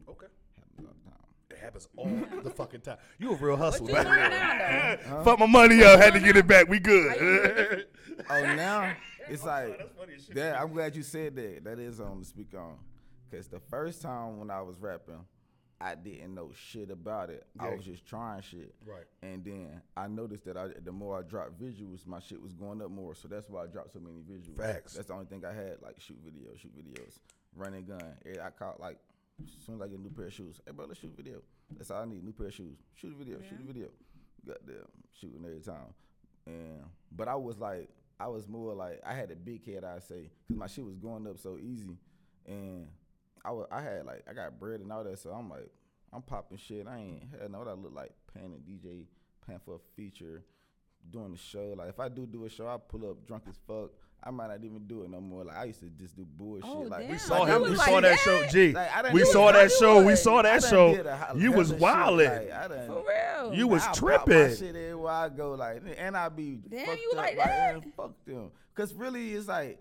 [0.09, 0.26] Okay.
[0.57, 1.19] Happens all the time.
[1.50, 2.97] It happens all the fucking time.
[3.19, 4.05] You a real hustler, you man.
[4.05, 5.25] doing now though?
[5.25, 6.00] Fuck my money up.
[6.00, 6.69] Had to get it back.
[6.69, 7.87] We good.
[8.31, 8.95] Oh, now
[9.29, 10.35] it's like that's funny shit.
[10.37, 10.59] that.
[10.59, 11.65] I'm glad you said that.
[11.65, 12.76] That is on to speak on.
[13.31, 15.21] Cause the first time when I was rapping,
[15.80, 17.47] I didn't know shit about it.
[17.59, 18.75] I was just trying shit.
[18.85, 19.04] Right.
[19.23, 22.80] And then I noticed that I, the more I dropped visuals, my shit was going
[22.80, 23.14] up more.
[23.14, 24.56] So that's why I dropped so many visuals.
[24.56, 24.95] Facts.
[24.95, 27.18] That's the only thing I had, like shoot videos, shoot videos,
[27.54, 28.14] running gun.
[28.26, 28.99] I caught like
[29.42, 31.16] as soon as I get a new pair of shoes, hey bro, let's shoot a
[31.16, 31.42] video.
[31.77, 32.79] That's all I need, new pair of shoes.
[32.94, 33.88] Shoot a video, shoot a video.
[34.46, 34.77] Goddamn,
[35.12, 35.92] shooting every time.
[36.46, 39.98] And but I was like, I was more like I had a big head, I
[39.98, 41.98] say, because my shit was going up so easy,
[42.46, 42.87] and
[43.46, 45.70] I was I had like I got bread and all that, so I'm like
[46.12, 46.87] I'm popping shit.
[46.87, 49.04] I ain't had no what I look like paying a DJ,
[49.46, 50.42] paying for a feature,
[51.11, 51.74] doing the show.
[51.76, 53.90] Like if I do do a show, I pull up drunk as fuck.
[54.24, 55.44] I might not even do it no more.
[55.44, 56.64] Like I used to just do bullshit.
[56.68, 57.11] Oh, like damn.
[57.12, 57.62] We saw Like, him.
[57.62, 58.40] We was saw like that show.
[58.40, 58.50] that?
[58.50, 58.72] G.
[58.72, 60.02] Like, I we saw that show.
[60.04, 60.88] We saw that show.
[61.35, 61.80] a You was hella shit.
[61.87, 62.50] wildin'.
[62.50, 63.04] Like, done, For
[63.44, 63.54] real.
[63.54, 64.48] You was I tripping.
[64.48, 67.85] My shit everywhere I go, like, and I be Damn, fucked you up, like that?
[67.96, 68.50] fuck them.
[68.74, 69.78] Cause really, it's like,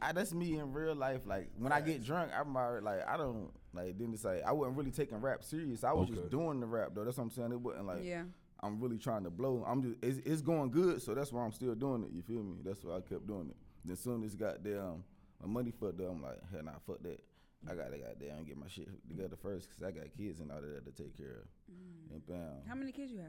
[0.00, 1.22] I, that's me in real life.
[1.26, 3.98] Like when I get drunk, I'm already like, I don't like.
[3.98, 5.84] Then it's like I wasn't really taking rap serious.
[5.84, 6.18] I was Okay.
[6.20, 7.04] just doing the rap though.
[7.04, 7.52] That's what I'm saying.
[7.52, 8.24] It wasn't like Yeah.
[8.62, 9.64] I'm really trying to blow.
[9.66, 12.10] I'm just it's, it's going good, so that's why I'm still doing it.
[12.12, 12.56] You feel me?
[12.64, 13.56] That's why I kept doing it.
[13.84, 15.04] Then soon as goddamn
[15.42, 17.22] my money fucked up, I'm like, hell nah, fuck that.
[17.68, 20.64] I gotta goddamn get my shit together first, cause I got kids and all of
[20.64, 21.72] that to take care of.
[21.72, 22.12] Mm.
[22.14, 23.28] And bam, How many kids you have?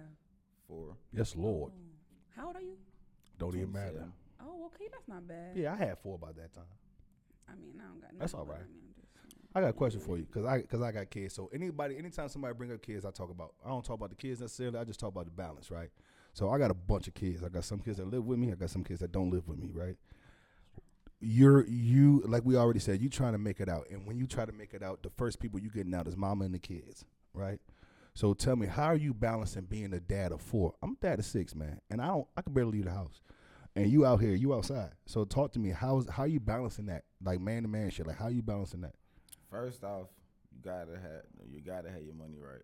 [0.67, 0.95] four.
[1.13, 1.71] Yes, Lord.
[1.73, 2.35] Oh.
[2.35, 2.75] How old are you?
[3.39, 4.05] Don't even matter.
[4.39, 4.45] 27.
[4.45, 5.55] Oh, okay, that's not bad.
[5.55, 6.63] Yeah, I had four by that time.
[7.49, 8.11] I mean, I don't got.
[8.19, 8.55] That's all right.
[8.55, 9.49] I mean, I'm just saying.
[9.55, 11.33] I got a question for you because I because I got kids.
[11.33, 13.53] So anybody, anytime somebody bring up kids, I talk about.
[13.65, 14.79] I don't talk about the kids necessarily.
[14.79, 15.89] I just talk about the balance, right?
[16.33, 17.43] So I got a bunch of kids.
[17.43, 18.51] I got some kids that live with me.
[18.51, 19.95] I got some kids that don't live with me, right?
[21.19, 23.01] You're you like we already said.
[23.01, 25.09] You trying to make it out, and when you try to make it out, the
[25.17, 27.59] first people you getting out is mama and the kids, right?
[28.13, 30.73] So tell me, how are you balancing being a dad of four?
[30.81, 32.27] I'm a dad of six, man, and I don't.
[32.35, 33.21] I can barely leave the house,
[33.77, 34.91] and you out here, you outside.
[35.05, 35.69] So talk to me.
[35.69, 38.07] How's how you balancing that, like man to man shit?
[38.07, 38.95] Like how you balancing that?
[39.51, 40.07] First off,
[40.51, 42.63] you gotta have you gotta have your money right.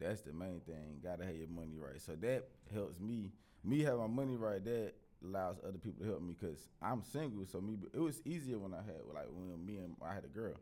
[0.00, 1.00] That's the main thing.
[1.02, 2.00] Gotta have your money right.
[2.00, 3.32] So that helps me.
[3.64, 4.64] Me have my money right.
[4.64, 4.92] That
[5.24, 7.46] allows other people to help me because I'm single.
[7.46, 10.28] So me, it was easier when I had like when me and I had a
[10.28, 10.54] girl.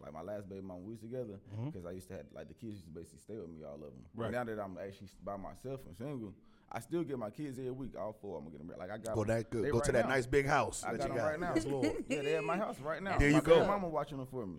[0.00, 1.68] Like my last baby mom, we was together mm-hmm.
[1.68, 3.74] because I used to have like the kids used to basically stay with me, all
[3.74, 4.04] of them.
[4.14, 4.30] Right.
[4.30, 6.32] Now that I'm actually by myself and single,
[6.72, 8.38] I still get my kids every week, all four.
[8.38, 8.78] I'm gonna get them.
[8.78, 9.36] Like I got Go them.
[9.36, 9.70] that good.
[9.72, 10.14] Go right to that now.
[10.14, 11.30] nice big house I that got you them got.
[11.30, 11.52] right now.
[11.54, 11.92] Yes, Lord.
[12.08, 13.18] yeah, they at my house right now.
[13.18, 13.54] There you my go.
[13.56, 14.58] baby Mama watching them for me,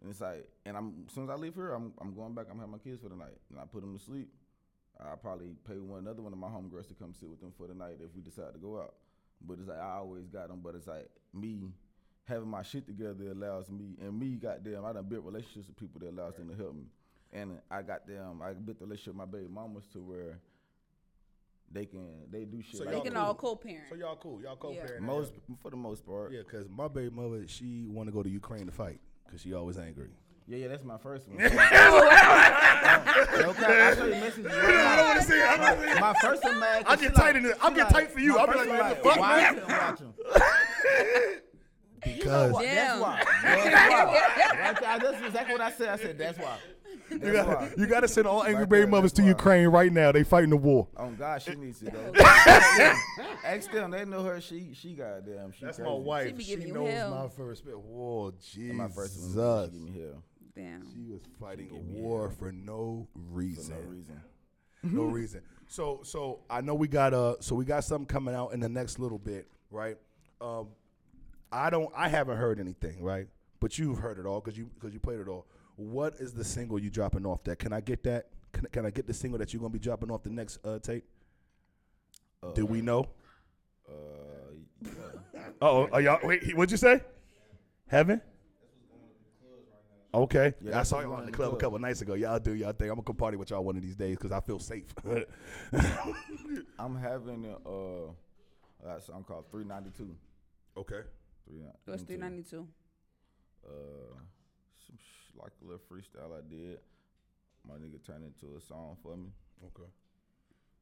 [0.00, 2.46] and it's like, and I'm as soon as I leave here, I'm I'm going back.
[2.50, 4.28] I'm having my kids for the night, and I put them to sleep.
[5.00, 7.66] I probably pay one another one of my homegirls to come sit with them for
[7.66, 8.94] the night if we decide to go out.
[9.40, 10.60] But it's like I always got them.
[10.62, 11.62] But it's like me
[12.24, 16.00] having my shit together allows me, and me goddamn, I done built relationships with people
[16.00, 16.84] that allows them to help me,
[17.32, 18.40] and I got them.
[18.42, 20.38] I built the relationship with my baby mamas to where
[21.72, 22.76] they can they do shit.
[22.78, 23.22] So They y'all can cool.
[23.22, 23.84] all co-parent.
[23.88, 24.40] So y'all cool.
[24.42, 25.00] Y'all co-parent.
[25.02, 26.32] most for the most part.
[26.32, 29.54] Yeah, because my baby mother, she want to go to Ukraine to fight because she
[29.54, 30.10] always angry.
[30.48, 31.40] Yeah, yeah, that's my first one.
[31.40, 32.00] okay, I'll
[33.94, 34.44] show you messages.
[34.46, 35.46] Right I don't want to see it.
[35.48, 36.00] I'm not seeing it.
[36.00, 36.82] My first one, man.
[36.86, 37.56] I'll get tight in it.
[37.62, 38.36] I'll get tight for you.
[38.38, 39.54] I'll be like, what the fuck, why I man?
[39.54, 40.14] couldn't watch 'em?
[42.04, 42.64] Because Damn.
[42.64, 43.22] That's why.
[43.44, 44.04] That's why.
[44.04, 45.88] Right That's exactly what I said.
[45.88, 46.58] I said that's why.
[47.22, 47.70] you got why.
[47.76, 49.22] you got to send all angry baby mothers to.
[49.22, 50.12] Ukraine right now.
[50.12, 50.88] They fighting the war.
[50.96, 52.12] Oh God, she needs it though.
[53.44, 53.90] Ask them.
[53.90, 54.40] They know her.
[54.40, 55.52] She she goddamn.
[55.52, 55.90] She That's crazy.
[55.90, 56.34] my wife.
[56.40, 57.10] She She, knows hell.
[57.10, 57.64] my first.
[57.66, 58.76] Whoa, Jesus.
[58.76, 59.70] My first one.
[59.70, 60.22] She give me hell
[60.54, 60.84] Damn.
[60.92, 63.74] She was fighting gave a me war for no for reason.
[63.74, 64.20] no reason.
[64.82, 65.42] no reason.
[65.68, 68.68] So so I know we got uh so we got something coming out in the
[68.68, 69.96] next little bit, right?
[70.40, 70.68] Um,
[71.50, 73.28] I don't I haven't heard anything, right?
[73.60, 75.46] But you've heard it all because you because you played it all.
[75.76, 77.42] What is the single you dropping off?
[77.44, 78.28] That can I get that?
[78.52, 80.78] Can, can I get the single that you're gonna be dropping off the next uh,
[80.78, 81.04] tape?
[82.54, 83.08] Do we know?
[83.88, 83.92] Uh,
[84.82, 84.90] yeah.
[85.60, 86.56] Oh, are y'all wait?
[86.56, 87.00] What'd you say?
[87.86, 88.20] Heaven.
[90.14, 91.60] Okay, Yeah, I saw y'all in the in club a club.
[91.60, 92.12] couple nights ago.
[92.12, 92.90] Y'all do y'all thing.
[92.90, 94.92] I'm gonna come party with y'all one of these days because I feel safe.
[96.78, 100.14] I'm having a uh, a song called 392.
[100.76, 101.00] okay.
[101.86, 102.04] What's 392.
[102.04, 102.68] 392?
[103.64, 103.70] Uh,
[105.32, 106.78] some like a little freestyle I did.
[107.66, 109.28] My nigga turned into a song for me.
[109.64, 109.88] Okay.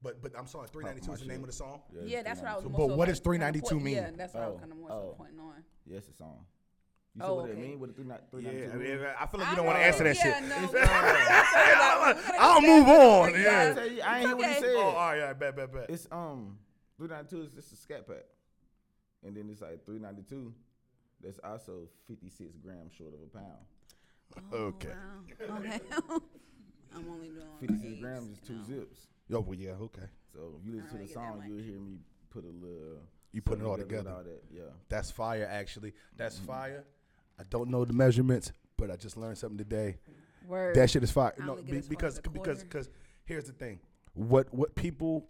[0.02, 1.80] But but I'm sorry, 392 is the name of the song.
[1.92, 2.88] it's Yeah, that's what I was 392.
[2.88, 3.94] But so what does 392 mean?
[3.94, 5.14] Yeah, that's what I was kind of more so oh.
[5.18, 5.64] pointing on.
[5.86, 6.46] Yeah, it's a song.
[7.14, 7.60] You see Oh, what it okay.
[7.60, 8.40] mean with the 392?
[8.40, 8.98] Yeah, I, mean?
[9.00, 10.48] mean, I feel like I you don't want to answer that yeah, shit.
[10.48, 13.34] No, It's, we- I'll move on.
[13.34, 13.74] I Yeah.
[13.74, 14.60] tell you, I ain't hear what he okay.
[14.60, 14.74] said.
[14.76, 15.90] Oh, all right, all right, bet, bet, bet.
[15.90, 16.56] It's um
[16.96, 18.24] 392 is just a scat pack,
[19.26, 20.54] and then it's like 392.
[21.20, 23.60] That's also 56 grams short of a pound.
[24.52, 24.88] Okay.
[24.88, 25.56] wow.
[25.58, 25.80] Okay.
[26.94, 28.64] I'm only doing 56 eight, grams is two no.
[28.64, 29.06] zips.
[29.32, 30.08] Oh, well, yeah, okay.
[30.32, 31.98] So if you listen to the song, you'll hear me
[32.30, 33.02] put a little.
[33.32, 34.10] You put it all together.
[34.10, 34.42] All that.
[34.52, 34.62] Yeah.
[34.88, 35.92] That's fire, actually.
[36.16, 36.46] That's mm-hmm.
[36.46, 36.84] fire.
[37.38, 39.98] I don't know the measurements, but I just learned something today.
[40.46, 40.74] Word.
[40.74, 41.32] That shit is fire.
[41.40, 42.90] I No, be- because because because
[43.24, 43.78] here's the thing.
[44.14, 45.26] What what people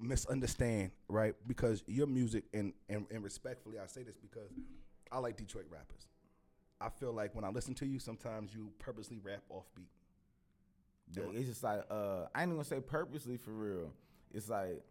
[0.00, 1.34] misunderstand, right?
[1.46, 4.50] Because your music and, and and respectfully, I say this because
[5.12, 6.06] I like Detroit rappers.
[6.84, 9.88] I feel like when I listen to you, sometimes you purposely rap off beat.
[11.12, 13.92] Yeah, it's just like uh, I ain't even gonna say purposely for real.
[14.32, 14.82] It's like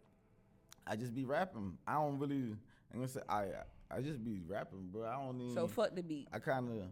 [0.86, 1.76] I just be rapping.
[1.86, 2.56] I don't really.
[2.92, 3.46] I'm gonna say I.
[3.90, 5.06] I just be rapping, bro.
[5.06, 5.54] I don't even.
[5.54, 6.28] So fuck the beat.
[6.32, 6.86] I kind of.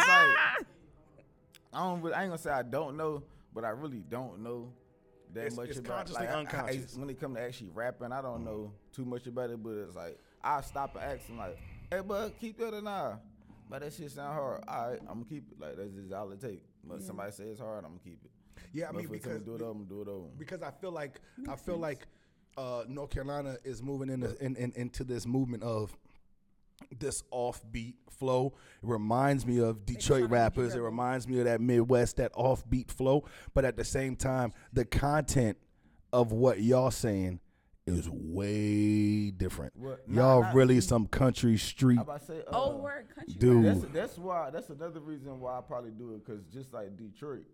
[1.73, 2.01] I don't.
[2.01, 4.71] Really, I ain't gonna say I don't know, but I really don't know
[5.33, 6.07] that It's- much it's about.
[6.07, 9.27] consciously like, I- I- when it come to actually rapping, I don't know too much
[9.27, 9.61] about it.
[9.61, 11.57] But it's like I stop and ask them like,
[11.89, 13.15] "Hey, bud, keep that or nah?"
[13.69, 14.63] But that shit sound hard.
[14.67, 15.59] All right, I'm gonna keep it.
[15.59, 16.63] Like that's just all it take.
[16.83, 18.31] But somebody say it's hard, I'm gonna keep it.
[18.73, 20.27] yeah, I But mean if they tell because do it over, I'm do it over.
[20.37, 21.19] because I feel like
[21.49, 22.07] I feel like
[22.57, 25.95] uh, North Carolina is moving in, in, in into this movement of
[26.97, 28.53] this offbeat flow.
[28.81, 30.75] It reminds me of Detroit trying to be rappers.
[30.75, 33.25] It reminds me of that Midwest, that offbeat flow.
[33.53, 35.57] But at the same time, the content
[36.13, 37.39] of what y'all saying
[37.87, 39.75] is way different.
[39.75, 43.35] What- y'all not- really some country street I say, uh, Old word country.
[43.37, 43.65] dude.
[43.65, 47.45] That's that's why that's another reason why I probably do it because just like Detroit,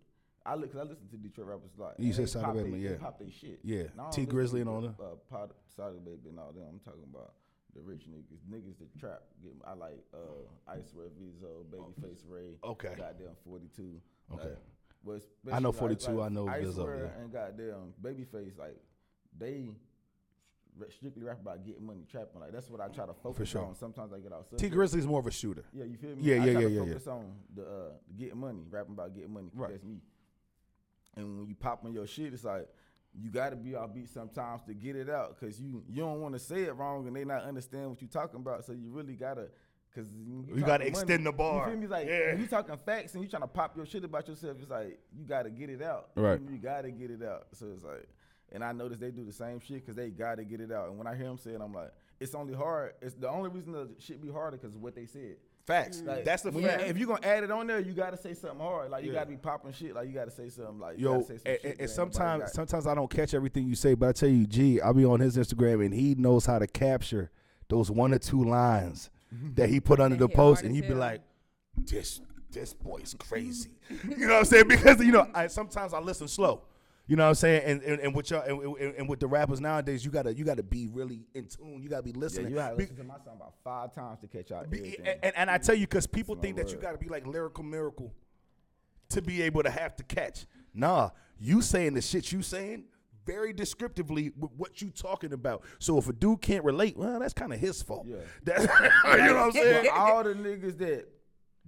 [0.44, 1.94] I look cause I listen to Detroit rappers a lot.
[1.98, 2.96] You and said they Sada pop Baby, yeah.
[3.00, 3.60] pop they shit.
[3.62, 3.84] Yeah.
[3.98, 4.96] And Tee Grizzley and all that.
[4.98, 5.06] them.
[5.06, 6.64] Uh, Pod, Sada Baby and all them.
[6.68, 7.32] I'm talking about
[7.74, 9.22] the rich niggas, niggas that trap.
[9.42, 12.56] Get, I like uh, Icewear Vezzo, Babyface Ray.
[12.62, 12.94] Okay.
[12.96, 14.00] Goddamn 42.
[14.34, 14.48] Okay.
[15.06, 17.20] Like, but I know especially 42, I know Icewear Vezzo, yeah.
[17.22, 18.76] and goddamn Babyface, like
[19.38, 19.70] they.
[20.90, 22.40] Strictly rap about getting money, trapping.
[22.40, 23.64] Like that's what I try to focus sure.
[23.64, 23.76] on.
[23.76, 24.46] Sometimes I get out.
[24.58, 25.64] Tee Grizzley's more of a shooter.
[25.72, 26.22] Yeah, you feel me?
[26.22, 26.80] Yeah, I yeah, yeah, yeah, yeah.
[26.80, 27.66] focus on the uh,
[28.18, 29.50] getting money, rapping about getting money.
[29.54, 29.70] Right.
[29.70, 29.98] That's me.
[31.16, 32.68] And when you pop on your shit, it's like
[33.16, 36.20] you got to be off beat sometimes to get it out, cause you you don't
[36.20, 38.64] want to say it wrong and they not understand what you talking about.
[38.64, 39.48] So you really gotta.
[39.94, 41.66] Cause You gotta talking extend the bar.
[41.66, 41.84] You feel me?
[41.84, 42.34] It's Like Yeah.
[42.34, 45.24] you talking facts and you trying to pop your shit about yourself, it's like you
[45.24, 46.08] gotta get it out.
[46.16, 46.40] Right.
[46.40, 47.46] You gotta get it out.
[47.52, 48.08] So it's like,
[48.54, 50.88] and I notice they do the same shit because they gotta get it out.
[50.88, 52.92] And when I hear them say it, I'm like, it's only hard.
[53.02, 55.36] It's the only reason the shit be harder because of what they said.
[55.66, 56.02] Facts.
[56.04, 56.82] Like, That's the when you- fact.
[56.84, 58.90] if you're gonna add it on there, you gotta say something hard.
[58.90, 59.20] Like you Yeah.
[59.20, 59.94] gotta be popping shit.
[59.94, 60.78] Like you gotta say something.
[60.78, 62.50] Like you Yo, gotta say some and, shit and- and sometimes got.
[62.52, 65.20] sometimes I don't catch everything you say, but I tell you, G, I'll be on
[65.20, 67.30] his Instagram and he knows how to capture
[67.68, 69.10] those one or two lines
[69.56, 71.22] that he put under the post, and he'd be like,
[71.76, 74.64] "This this boy's crazy," you know what I'm saying?
[74.68, 76.62] Because you know, I sometimes I listen slow.
[77.06, 77.62] You know what I'm saying?
[77.64, 80.44] And and, and with y'all and, and, and with the rappers nowadays, you gotta you
[80.44, 81.80] gotta be really in tune.
[81.82, 82.50] You gotta be yeah, listening.
[82.50, 85.36] you gotta Be- listen to my song about five times to catch out be- and,
[85.36, 88.14] and, I tell you, because people think that you got to be like lyrical miracle
[89.10, 90.46] to be able to have to catch.
[90.72, 92.84] Nah, you saying the shit you saying
[93.26, 95.62] very descriptively with what you talking about.
[95.78, 98.06] So if a dude can't relate, well, that's kind of his fault.
[98.06, 98.16] Yeah.
[98.44, 98.62] That's,
[99.04, 99.88] you know what I'm saying?
[99.92, 101.08] All the niggas that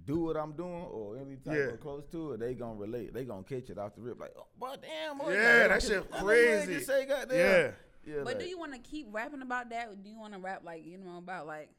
[0.07, 1.73] do what I'm doing or any type Yeah.
[1.73, 3.13] of close to it, they gonna relate.
[3.13, 4.19] They gonna catch it off the rip.
[4.19, 6.73] Like, oh, but damn, boy, Yeah, goddamn, that shit crazy.
[6.75, 7.37] Just say goddamn.
[7.37, 7.71] Yeah.
[8.05, 8.15] yeah.
[8.23, 9.89] But like, do you want to keep rapping about that?
[9.89, 11.69] Or do you want to rap like you know about like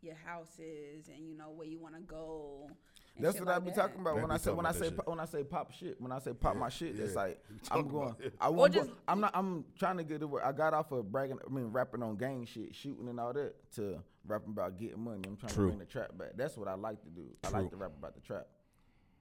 [0.00, 2.70] your houses and you know where you want to go?
[3.16, 3.76] And That's shit what I like be that?
[3.76, 5.20] talking about Man, when we I say talking when I about say that po- when
[5.20, 6.00] I say pop shit.
[6.00, 8.08] When I say pop my shit, it's like I'm going.
[8.08, 8.34] about it.
[8.40, 8.74] I Or want.
[8.74, 9.30] just- I'm not.
[9.34, 10.24] I'm trying to get it.
[10.28, 11.38] where I got off of bragging.
[11.48, 15.22] I mean, rapping on gang shit, shooting and all that, to rapping about getting money.
[15.26, 15.64] I'm trying True.
[15.66, 16.30] to bring the trap back.
[16.36, 17.26] That's what I like to do.
[17.44, 18.46] I like to rap about the trap.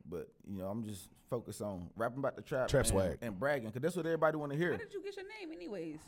[0.09, 3.17] But you know, I'm just focused on rapping about the trap, Trap and, swag.
[3.21, 4.77] and bragging, cause that's what everybody want to How hear.
[4.77, 5.99] did you get your name, anyways?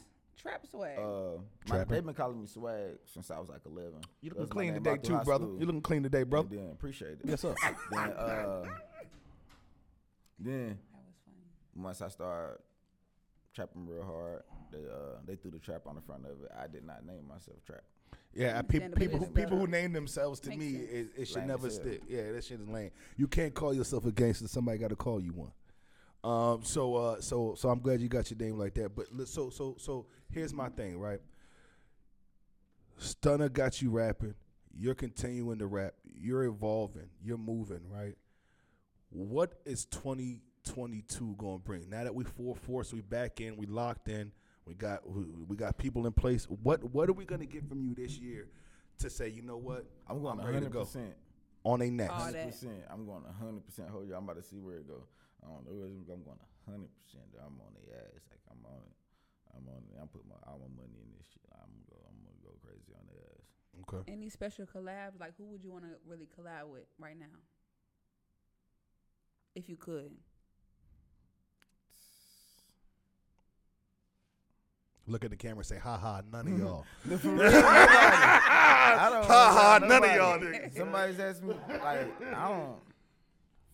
[0.45, 0.97] Trap Swagg.
[0.99, 1.93] Uh, my, Trapping.
[1.93, 3.93] they've been calling me swag since I was like 11.
[4.21, 5.45] You That looking clean today too, brother.
[5.45, 5.59] school.
[5.59, 6.41] You looking clean today, bro.
[6.41, 7.19] And then appreciate it.
[7.23, 7.55] Yes, sir.
[7.91, 8.65] then uh,
[10.39, 11.83] then that was funny.
[11.83, 12.59] once I started
[13.55, 16.51] trapping real hard, they uh they threw the trap on the front of it.
[16.61, 17.81] I did not name myself trap.
[18.35, 21.47] Yeah, people people who, people who name themselves to Makes me, it, it should Lame
[21.47, 22.01] never as stick.
[22.07, 22.91] Yeah, that shit is lame.
[23.17, 24.47] You can't call yourself a gangster.
[24.47, 25.51] Somebody got to call you one.
[26.23, 26.61] Um.
[26.63, 27.21] So uh.
[27.21, 28.93] So so I'm glad you got your name like that.
[28.93, 30.05] But so so so
[30.35, 31.19] here's my thing, right?
[32.99, 34.35] Stunna got you rapping.
[34.77, 35.93] You're continuing to rap.
[36.03, 37.09] You're evolving.
[37.23, 38.15] You're moving, right?
[39.09, 41.89] What is 2022 going to bring?
[41.89, 44.31] Now that we full force, we back in, we locked in,
[44.65, 46.45] we got we, we got people in place.
[46.45, 48.49] What what are we going to get from you this year
[48.99, 49.85] to say, you know what?
[50.07, 50.79] I'm going I'm ready to 100 go.
[50.85, 51.13] percent.
[51.63, 52.13] On a next.
[52.13, 52.67] 100%.
[52.91, 53.89] I'm going 100 percent.
[53.89, 54.15] Hold you.
[54.15, 55.03] I'm about to see where it go.
[55.43, 55.85] I don't know.
[55.85, 57.23] I'm going 100 percent.
[57.39, 58.21] I'm on the ass.
[58.29, 59.04] Like I'm on it.
[59.55, 59.81] I'm on.
[60.01, 61.41] I'm putting my all my money in this shit.
[61.55, 61.97] I'm gonna go.
[62.07, 63.47] I'm gonna go crazy on the ass.
[63.87, 64.11] Okay.
[64.11, 65.19] Any special collabs?
[65.19, 67.39] Like, who would you want to really collab with right now?
[69.55, 70.11] If you could.
[75.07, 76.85] Look at the camera and say, ha ha, none of y'all.
[77.19, 77.41] For real.
[77.53, 80.75] I don't Ha ha, none of y'all niggas.
[80.75, 82.77] Somebody's asking me like I don't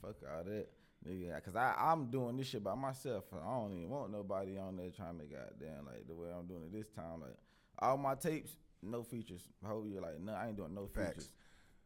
[0.02, 0.68] fuck all that.
[1.08, 3.24] Nigga, cause I I'm doing this shit by myself.
[3.34, 6.64] I don't even want nobody on there trying to goddamn like the way I'm doing
[6.64, 7.22] it this time.
[7.22, 7.36] Like
[7.80, 9.42] all my tapes, no features.
[9.66, 11.10] I hope you're like no, I ain't doing no Facts.
[11.10, 11.32] features.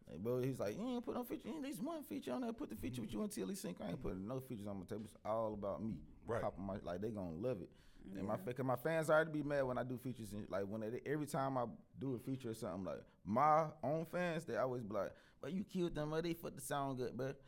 [0.09, 1.47] Like, bro, he's like, you ain't put no feature.
[1.47, 2.53] You ain't least one feature on there.
[2.53, 3.77] Put the feature with you until he sync.
[3.81, 4.99] I ain't putting no features on my tape.
[5.05, 5.93] It's all about me.
[6.27, 6.41] Right.
[6.41, 7.69] Popping my like they gonna love it.
[8.17, 10.65] And my fa- cause my fans already be mad when I do features and like
[10.67, 11.63] when they, every time I
[11.99, 15.63] do a feature or something like my own fans they always be like, "But you
[15.63, 17.39] killed them, but they fuck the sound good, but."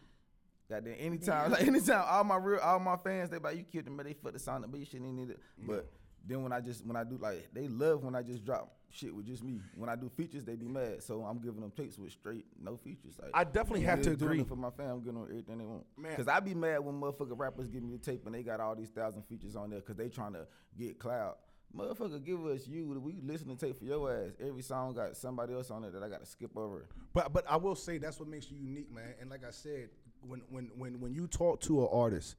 [0.69, 3.95] Goddamn, anytime, like anytime, all my real, all my fans, they like, you killed them,
[3.95, 5.39] but they fuck the sound up, but you shouldn't need it.
[5.65, 5.89] But
[6.25, 9.13] then when I just, when I do like, they love when I just drop shit
[9.13, 9.59] with just me.
[9.75, 11.03] When I do features, they be mad.
[11.03, 13.17] So I'm giving them tapes with straight no features.
[13.21, 14.43] Like I definitely have to agree.
[14.43, 14.89] for my fam.
[14.89, 15.85] I'm giving them everything they want.
[15.97, 16.15] Man.
[16.15, 18.75] Cause I be mad when motherfucker rappers give me the tape and they got all
[18.75, 21.35] these thousand features on there because they trying to get cloud.
[21.75, 22.87] Motherfucker, give us you.
[22.87, 24.31] We listen to tape for your ass.
[24.39, 26.87] Every song got somebody else on it that I got to skip over.
[27.13, 29.13] But but I will say that's what makes you unique, man.
[29.19, 29.89] And like I said,
[30.27, 32.35] when when when when you talk to an artist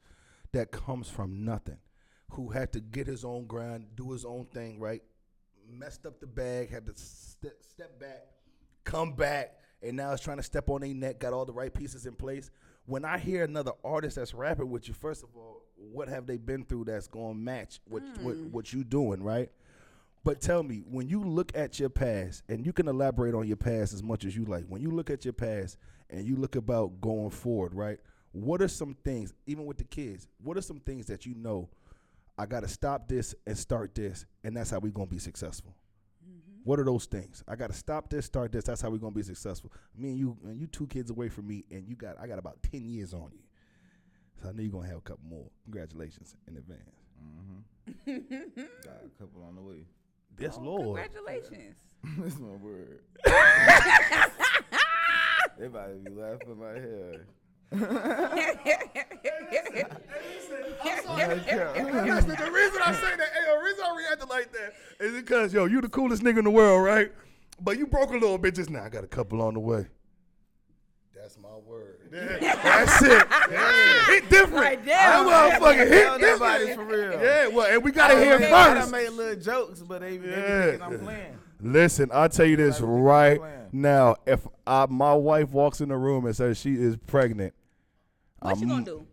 [0.53, 1.79] that comes from nothing,
[2.31, 5.03] who had to get his own grind, do his own thing, right?
[5.71, 8.27] Messed up the bag, had to step step back,
[8.85, 11.73] come back, and now is trying to step on their neck, got all the right
[11.73, 12.51] pieces in place.
[12.87, 16.39] When I hear another artist that's rapping with you, first of all, what have they
[16.39, 18.51] been through that's going to match what, what mm.
[18.51, 19.51] what you doing, right?
[20.25, 23.57] But tell me, when you look at your past, and you can elaborate on your
[23.57, 25.79] past as much as you like, when you look at your past
[26.11, 27.99] and you look about going forward, right?
[28.33, 31.69] What are some things, even with the kids, what are some things that you know,
[32.37, 35.19] I got to stop this and start this, and that's how we're going to be
[35.19, 35.75] successful?
[36.23, 36.61] Mm-hmm.
[36.65, 37.43] What are those things?
[37.49, 38.65] I got to stop this, start this.
[38.65, 39.73] That's how we're going to be successful.
[39.97, 42.39] Me and you, and you two kids away from me, and you got, I got
[42.39, 43.43] about 10 years on you.
[44.43, 45.51] So I know you're going to have a couple more.
[45.65, 46.81] Congratulations in advance.
[47.23, 47.59] Mm-hmm.
[48.85, 49.85] Got a couple on the way.
[50.39, 51.01] Yes, Oh, Lord.
[51.13, 51.77] Congratulations.
[52.19, 53.01] That's my word.
[55.57, 57.21] Everybody be laughing like hell.
[60.89, 64.75] Yes, but the reason I say that, hey, the reason I reacted like that
[65.05, 67.13] is because yo, you the coolest nigga in the world, right?
[67.61, 68.85] But you broke a little bit just now.
[68.85, 69.87] I got a couple on the way.
[71.29, 71.99] That's my word.
[72.11, 73.27] That's it.
[74.07, 74.55] Hit different.
[74.65, 74.97] Right there.
[74.97, 75.27] That
[75.61, 76.91] motherfucker Tell hit nobody different.
[76.91, 77.23] for real.
[77.23, 80.01] Yeah, well, and we gotta I hear done made- I done made little jokes, but
[80.01, 80.37] they, they Yeah.
[80.37, 81.39] be thinking I'm playing.
[81.61, 84.17] Listen, I'll tell you this Like, we keep right now.
[84.27, 87.53] If I, my wife walks in the room and says she is pregnant,
[88.39, 89.07] What you I'm- gonna do?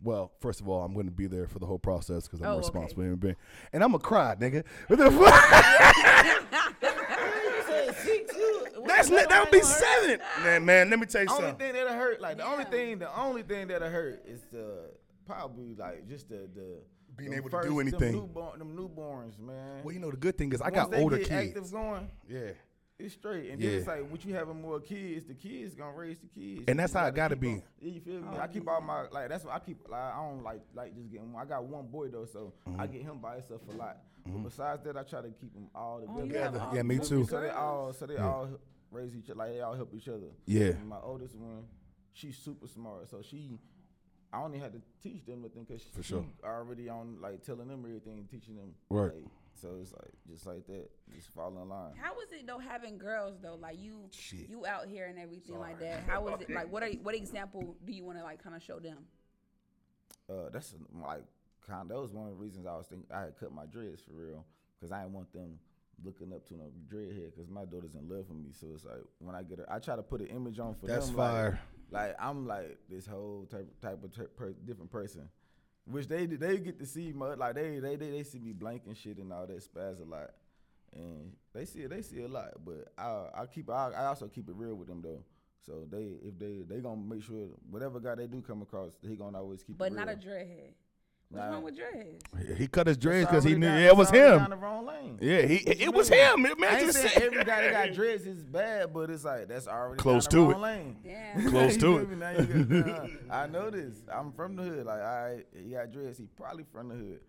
[0.00, 2.46] Well, first of all, I'm going to be there for the whole process because I'm
[2.46, 2.58] Oh, a okay.
[2.68, 3.36] responsible human being,
[3.72, 4.62] and I'm gonna cry, nigga.
[8.98, 9.28] What the fuck?
[9.28, 10.20] That's li- that would be seven.
[10.44, 11.58] Man, man, let me tell you Only something.
[11.66, 14.90] thing that'll hurt, like the only thing, the only thing that'll hurt is the
[15.26, 16.78] probably like just the the
[17.16, 18.12] Being them able to do anything.
[18.12, 19.82] Them, newborn, them newborns, man.
[19.84, 21.48] Well, you know the good thing is I Once got they older get kids.
[21.56, 22.50] Active going, Yeah,
[22.98, 23.70] It's straight, and Yeah.
[23.70, 26.78] then it's like, what you having more kids, the kids gonna raise the kids, And
[26.78, 27.48] that's You how it gotta be.
[27.52, 28.38] on- Yeah, you feel me?
[28.38, 29.88] I keep all my like that's what I keep.
[29.88, 31.32] Like, I don't like like just getting.
[31.32, 31.42] one.
[31.42, 32.92] I got one boy though, so I Mm-hmm.
[32.92, 33.98] get him by himself a lot.
[34.26, 36.42] But besides that, I try to keep them all Oh, you together.
[36.42, 36.68] have Together.
[36.70, 37.24] all Yeah, me too.
[37.26, 38.48] So they all, so they all
[38.90, 40.28] raise each other, like they all help each other.
[40.46, 40.68] Yeah.
[40.68, 41.64] And my oldest one,
[42.12, 43.58] she's super smart, so she,
[44.32, 46.24] I only had to teach them nothing because For she sure.
[46.44, 48.74] already on like telling them everything, teaching them.
[48.90, 49.12] Right.
[49.14, 49.24] Like,
[49.60, 51.92] so it's like just like that, just fall in line.
[52.00, 53.56] How was it though having girls though?
[53.60, 54.48] Like you, Shit.
[54.48, 56.04] you out here and everything like that.
[56.06, 56.50] How was it?
[56.54, 56.82] Like what?
[56.84, 58.98] Are, what example do you want to like kind of show them?
[60.30, 60.74] Uh, that's
[61.04, 61.22] like
[61.66, 61.88] kind.
[61.90, 64.12] That was one of the reasons I was thinking I had cut my dreads for
[64.12, 64.44] real,
[64.80, 65.58] cause I didn't want them
[66.04, 68.50] looking up to no dreadhead, cause my daughter's in love with me.
[68.52, 70.86] So it's like when I get her, I try to put an image on for
[70.86, 71.16] That's them.
[71.16, 71.60] fire.
[71.90, 75.28] Like, like I'm like this whole type type of ter- per, different person,
[75.86, 77.12] which they they get to see.
[77.12, 80.00] Mud like they they they, they see me blank and shit and all that spaz
[80.00, 80.30] a lot,
[80.92, 82.50] and they see it they see a lot.
[82.64, 85.22] But I I keep I, I also keep it real with them though.
[85.66, 89.16] So they if they they gonna make sure whatever guy they do come across, he
[89.16, 90.04] gonna always keep But it real.
[90.06, 90.72] not a dreadhead.
[91.30, 91.50] What's Nah.
[91.52, 92.56] wrong with dreadheads?
[92.56, 94.46] He cut his dreads because he knew down- yeah, it was him.
[94.48, 95.18] The wrong lane.
[95.20, 96.20] Yeah, he What it was mean?
[96.20, 96.42] him.
[96.42, 99.24] Man, I ain't just saying said- every guy that got dreads is bad, but it's
[99.24, 100.64] like that's already Close down the to wrong it.
[100.64, 100.96] Lane.
[101.04, 101.50] Damn.
[101.50, 102.08] Close to it.
[102.08, 102.16] me?
[102.16, 104.02] Now you I know this.
[104.10, 104.86] I'm from the hood.
[104.86, 106.16] Like, I he got dreads.
[106.18, 107.20] He probably from the hood.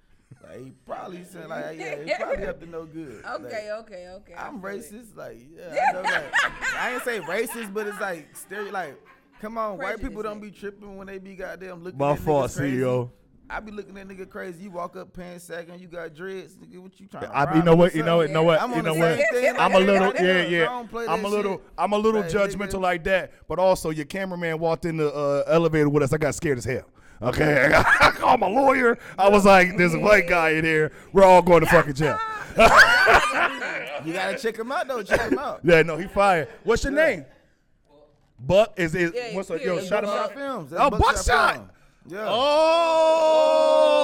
[0.48, 3.22] Like, he probably saying like, yeah, he probably up to no good.
[3.26, 4.34] Like, Okay, okay, okay.
[4.34, 4.78] I I'm feel it.
[4.80, 5.18] racist.
[5.18, 6.74] Like, yeah, I know that.
[6.80, 8.72] I ain't say racist, but it's like stereo.
[8.72, 8.96] Like,
[9.42, 11.98] come on, white people don't be tripping when they be goddamn looking.
[12.00, 12.78] My at fault, crazy.
[12.78, 13.10] CEO.
[13.50, 14.64] I be looking at nigga crazy.
[14.64, 16.56] You walk up pants sagging, you got dreads.
[16.56, 17.96] Nigga, what you trying to I, you know what?
[17.96, 18.28] You know what?
[18.28, 18.62] You know what?
[18.62, 19.18] I'm You know what?
[19.18, 20.86] like I'm a little, everybody yeah, yeah.
[21.10, 21.62] I'm a little, shit.
[21.78, 22.82] I'm a little Like, judgmental nigga.
[22.82, 23.32] like that.
[23.48, 26.14] But also, your cameraman walked in the uh, elevator with us.
[26.14, 26.86] I got scared as hell.
[27.22, 28.98] Okay, I called my lawyer.
[29.18, 30.94] I was like, "There's a white guy in here.
[31.12, 32.18] We're all going to fucking jail."
[34.06, 35.04] You gotta check him out though.
[35.04, 35.60] Check him out.
[35.64, 36.48] Yeah, no, he fired.
[36.64, 37.26] What's your name?
[38.40, 39.62] Buck is is Yeah, what's up?
[39.62, 40.34] Yo, shout him Buckshot out.
[40.34, 40.72] Films.
[40.72, 41.70] That's Oh, Buckshot Buckshot.
[42.10, 42.12] Films.
[42.12, 42.26] Yeah.
[42.30, 44.00] Oh.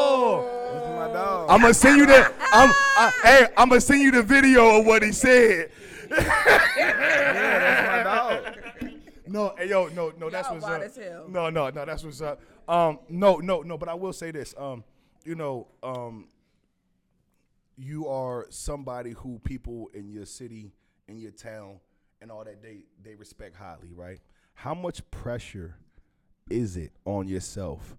[0.74, 1.50] That's my dog.
[1.50, 2.32] I'm gonna send you the.
[2.54, 5.72] I'm, I, hey, I'm gonna send you the video of what he said.
[6.10, 6.24] yeah,
[6.78, 8.44] that's my dog.
[9.28, 10.88] No, hey, yo, no, no, that's Y'all what's wild up.
[10.88, 11.26] as hell.
[11.28, 12.40] No, no, no, that's what's up.
[12.68, 14.54] Um, no, no, no, but I will say this.
[14.58, 14.84] Um,
[15.24, 16.28] you know, um,
[17.78, 20.72] you are somebody who people in your city,
[21.08, 21.80] in your town,
[22.22, 24.20] and all that they they respect highly, right?
[24.54, 25.76] How much pressure
[26.50, 27.98] is it on yourself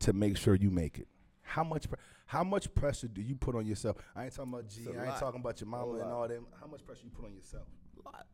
[0.00, 1.08] to make sure you make it?
[1.42, 3.96] How much pre- how much pressure do you put on yourself?
[4.14, 4.82] I ain't talking about G.
[4.82, 5.20] It's a I ain't lot.
[5.20, 6.46] talking about your mama and all them.
[6.60, 7.66] How much pressure you put on yourself?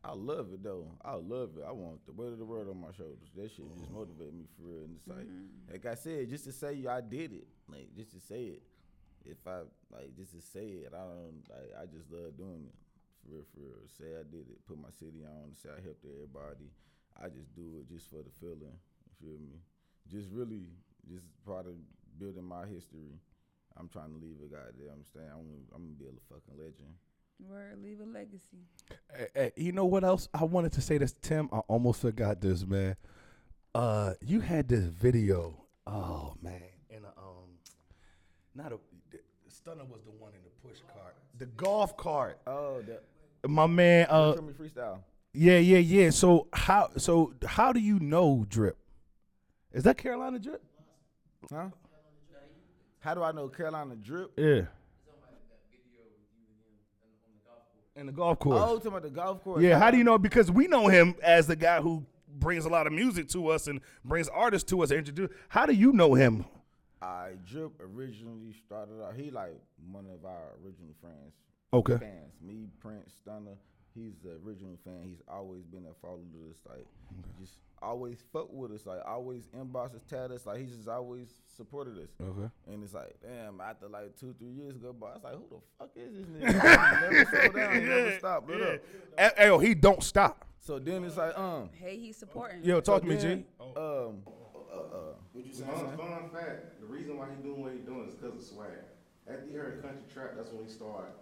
[0.04, 0.86] I love it though.
[1.04, 1.64] I love it.
[1.66, 3.30] I want the weight of the world on my shoulders.
[3.34, 3.94] That shit just mm-hmm.
[3.94, 4.84] motivate me for real.
[4.84, 5.72] And it's like, mm-hmm.
[5.72, 8.62] like I said, just to say I did it, like just to say it.
[9.24, 11.74] If I like just to say it, I don't like.
[11.74, 12.76] I just love doing it
[13.24, 13.46] for real.
[13.54, 13.86] For real.
[13.98, 14.62] Say I did it.
[14.66, 15.54] Put my city on.
[15.54, 16.70] Say I helped everybody.
[17.16, 18.76] I just do it just for the feeling.
[19.20, 19.58] You feel me?
[20.10, 20.66] Just really,
[21.10, 21.74] just part of
[22.18, 23.18] building my history.
[23.78, 25.26] I'm trying to leave a goddamn stand.
[25.32, 26.94] I'm, gonna- I'm gonna be a fucking legend.
[27.38, 28.64] Word, leave a legacy.
[29.14, 31.50] Hey, hey, you know what else I wanted to say this, Tim?
[31.52, 32.96] I almost forgot this, man.
[33.74, 35.62] Uh, you had this video.
[35.86, 37.58] Oh man, in a um,
[38.54, 38.78] not a.
[39.10, 39.18] The,
[39.50, 42.38] Stunna was the one in the push cart, the golf cart.
[42.46, 43.02] Oh, that.
[43.46, 44.06] My man.
[44.08, 44.98] Uh, Show me freestyle.
[45.34, 46.10] yeah, yeah, yeah.
[46.10, 46.88] So how?
[46.96, 48.78] So how do you know Drip?
[49.76, 50.62] Is that Carolina Drip?
[51.52, 51.66] Huh?
[53.00, 54.32] How do I know Carolina drip?
[54.36, 54.62] Yeah.
[57.94, 58.58] In the golf course.
[58.60, 59.62] Oh, oh talking about the golf course.
[59.62, 60.18] Yeah, how do you know?
[60.18, 63.68] Because we know him as the guy who brings a lot of music to us
[63.68, 65.30] and brings artists to us and introduce.
[65.48, 66.46] How do you know him?
[67.00, 69.14] I drip originally started out.
[69.14, 69.54] He like
[69.92, 71.34] one of our original friends.
[71.72, 71.98] Okay.
[71.98, 72.32] Fans.
[72.42, 73.56] Me, Prince, Stunna.
[73.96, 75.02] He's the original fan.
[75.04, 76.58] He's always been a follower to us.
[76.68, 76.86] Like,
[77.40, 78.84] just always fuck with us.
[78.84, 80.44] Like, always inbox us, tag us.
[80.44, 82.10] Like, he's just always supported us.
[82.20, 82.50] Okay.
[82.70, 85.44] And it's like, damn, after like two, three years ago, but I was like, who
[85.50, 87.00] the fuck is this nigga?
[87.00, 87.74] never slow down.
[87.74, 88.48] He never stop.
[88.48, 88.80] Look up.
[89.18, 90.44] Hey, hey, yo, he don't stop.
[90.60, 92.62] So then it's like, um, Hey, he's supporting.
[92.64, 93.44] Yo, talk to me, then, G.
[93.60, 93.72] Um,
[94.72, 94.98] Uh, uh,
[95.32, 98.14] Would you say Fun, fun fact: the reason why he doing what he doing is
[98.14, 98.68] because of swag.
[99.26, 101.12] After he heard country trap, that's when he started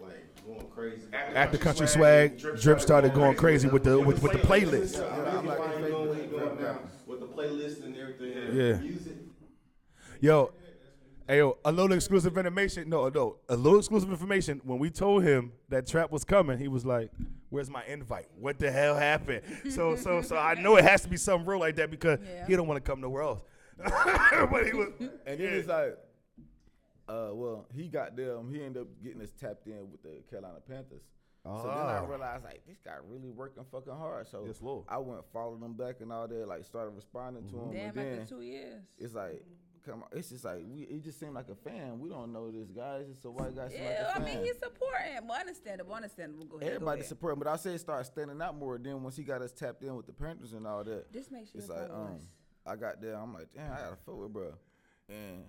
[0.00, 1.02] like going crazy.
[1.12, 4.94] After Country Swag, Drip started going crazy with the with, with the playlist.
[4.94, 8.56] Yeah, the reason why he doing what he doing now with the playlist and everything.
[8.56, 8.76] Yeah.
[8.76, 9.12] music.
[10.20, 10.52] Yo,
[11.28, 12.88] hey, yo, a little exclusive information.
[12.88, 14.60] No, no, a little exclusive information.
[14.64, 17.10] When we told him that trap was coming, he was like,
[17.50, 18.26] "Where's my invite?
[18.38, 21.60] What the hell happened?" So, so, so I know it has to be something real
[21.60, 22.46] like that because Yeah.
[22.46, 23.42] he don't want to come nowhere else.
[23.78, 24.88] but he was.
[25.26, 25.96] And then it's like,
[27.08, 28.52] uh, well, he got them.
[28.52, 31.02] He ended up getting us tapped in with the Carolina Panthers.
[31.44, 32.04] So then I Ah.
[32.06, 34.26] realized like this guy really working fucking hard.
[34.28, 34.84] So Yes, Lord.
[34.88, 37.70] I went following him back and all that, like started responding to him.
[37.72, 38.82] Damn, and then after two years.
[38.98, 39.42] it's like,
[39.86, 40.82] come on, it's just like we.
[40.82, 42.00] It just seemed like a fan.
[42.00, 42.96] We don't know this guy.
[42.96, 43.68] It's just a white guy.
[43.68, 44.24] seem Yeah, like a I fan.
[44.24, 45.26] mean he's supporting.
[45.26, 46.44] Well, understandable, understandable.
[46.44, 46.72] Go ahead.
[46.74, 47.06] Everybody go ahead.
[47.08, 48.76] support him, but I say it started standing out more.
[48.76, 51.54] Then once he got us tapped in with the Panthers and all that, This makes
[51.54, 52.22] you it's like um, us.
[52.66, 53.14] I got there.
[53.14, 54.52] I'm like, damn, I gotta fuck with bro,
[55.08, 55.44] and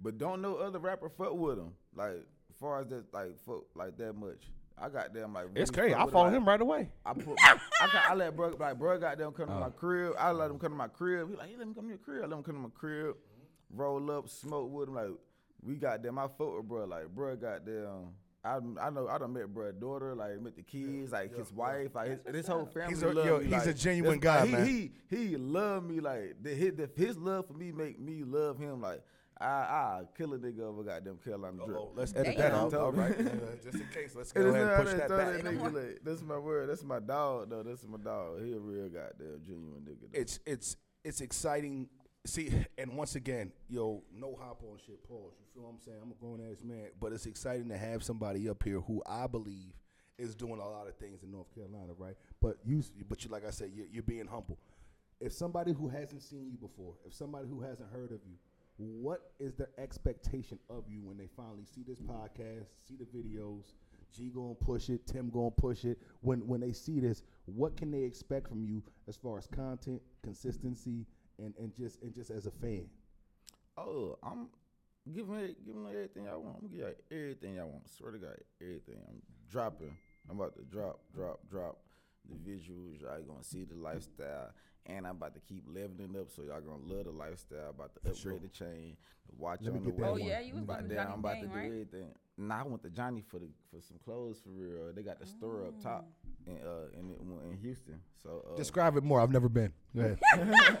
[0.00, 1.72] but don't know other rapper fuck with him.
[1.94, 4.50] Like as far as that, like fuck like that much.
[4.76, 5.94] I got them like It's really crazy.
[5.94, 6.88] I follow like, him right away.
[7.06, 7.58] I put, I,
[7.92, 9.60] got, I let bro, like bro, got them come to Oh.
[9.60, 10.14] my crib.
[10.18, 11.30] I let him come to my crib.
[11.30, 12.24] He like, he let me come to your crib.
[12.24, 13.14] I let him come to my crib,
[13.72, 14.94] roll up, smoke with him.
[14.96, 15.10] Like
[15.62, 16.18] we got them.
[16.18, 16.84] I fuck with bro.
[16.86, 18.14] Like bro, got them.
[18.44, 21.94] I, I know I done met bro daughter, like met the kids, like his wife,
[21.94, 22.90] like his, his whole family.
[22.90, 24.66] He's a- love yo, me, he's like, a genuine guy, like, man.
[24.66, 28.22] He he, he love me like the, his, the, his love for me make me
[28.22, 28.82] love him.
[28.82, 29.02] Like
[29.40, 31.76] I I kill a nigga over goddamn Carolina drip.
[31.78, 32.52] Oh, let's edit Damn.
[32.52, 32.74] that out.
[32.74, 33.16] All right,
[33.62, 34.14] just in case.
[34.14, 35.42] Let's go is ahead and push that back.
[35.42, 36.68] that nigga like, that's my word.
[36.68, 37.62] That's my dog though.
[37.62, 38.44] That's my dog.
[38.44, 40.12] He a real goddamn genuine nigga.
[40.12, 40.20] Though.
[40.20, 41.88] It's it's it's exciting.
[42.26, 45.06] See, and once again, yo, no hop on shit.
[45.06, 45.34] Pause.
[45.40, 45.98] You feel what I'm saying?
[46.02, 49.26] I'm a grown ass man, but it's exciting to have somebody up here who I
[49.26, 49.74] believe
[50.16, 52.14] is doing a lot of things in North Carolina, right?
[52.40, 54.58] But you, but you, like I said, you're, you're being humble.
[55.20, 58.36] If somebody who hasn't seen you before, if somebody who hasn't heard of you,
[58.76, 63.72] what is their expectation of you when they finally see this podcast, see the videos?
[64.12, 65.98] G gonna push it, Tim gonna push it.
[66.20, 70.00] When when they see this, what can they expect from you as far as content,
[70.22, 71.04] consistency,
[71.38, 72.86] and, and just and just as a fan?
[73.76, 74.48] oh, I'm
[75.12, 76.58] giving giving everything I want.
[76.62, 77.88] I'm gonna everything I want.
[77.90, 78.96] Swear to God, everything.
[79.08, 79.96] I'm dropping.
[80.30, 81.78] I'm about to drop, drop, drop
[82.28, 83.02] the visuals.
[83.02, 84.52] Y'all gonna see the lifestyle.
[84.86, 87.70] And I'm about to keep leveling up, so y'all gonna love the lifestyle.
[87.70, 88.38] About to upgrade sure.
[88.38, 90.08] the chain, the watch Let me on the way.
[90.08, 90.22] Oh one.
[90.22, 91.64] yeah, you was About on I'm about Gang, to do right?
[91.66, 92.08] everything.
[92.36, 94.92] Nah, I went to Johnny for the for some clothes for real.
[94.92, 96.06] They got the store up top
[96.46, 97.14] in uh in
[97.50, 98.00] in Houston.
[98.22, 99.20] So uh, Describe it more.
[99.20, 99.72] I've never been.
[99.96, 100.80] Go ahead.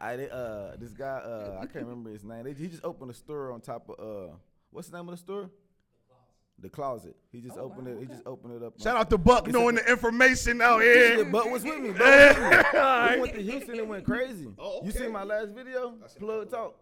[0.00, 2.44] I they, uh this guy uh I can't remember his name.
[2.44, 4.32] They, he just opened a store on top of uh
[4.70, 5.50] what's the name of the store?
[6.60, 7.16] The closet.
[7.30, 7.98] He just Oh, opened wow, it.
[7.98, 8.12] He okay.
[8.14, 8.80] just opened it up.
[8.80, 11.24] Shout out to Buck It's a- knowing the information out Yeah, here.
[11.26, 11.90] Buck was with me.
[11.92, 12.56] Buck was with me.
[12.80, 13.14] Alright.
[13.16, 14.48] We went to Houston and went crazy.
[14.58, 14.98] Oh, You okay.
[15.00, 15.94] see my last video?
[16.18, 16.76] Plug talk.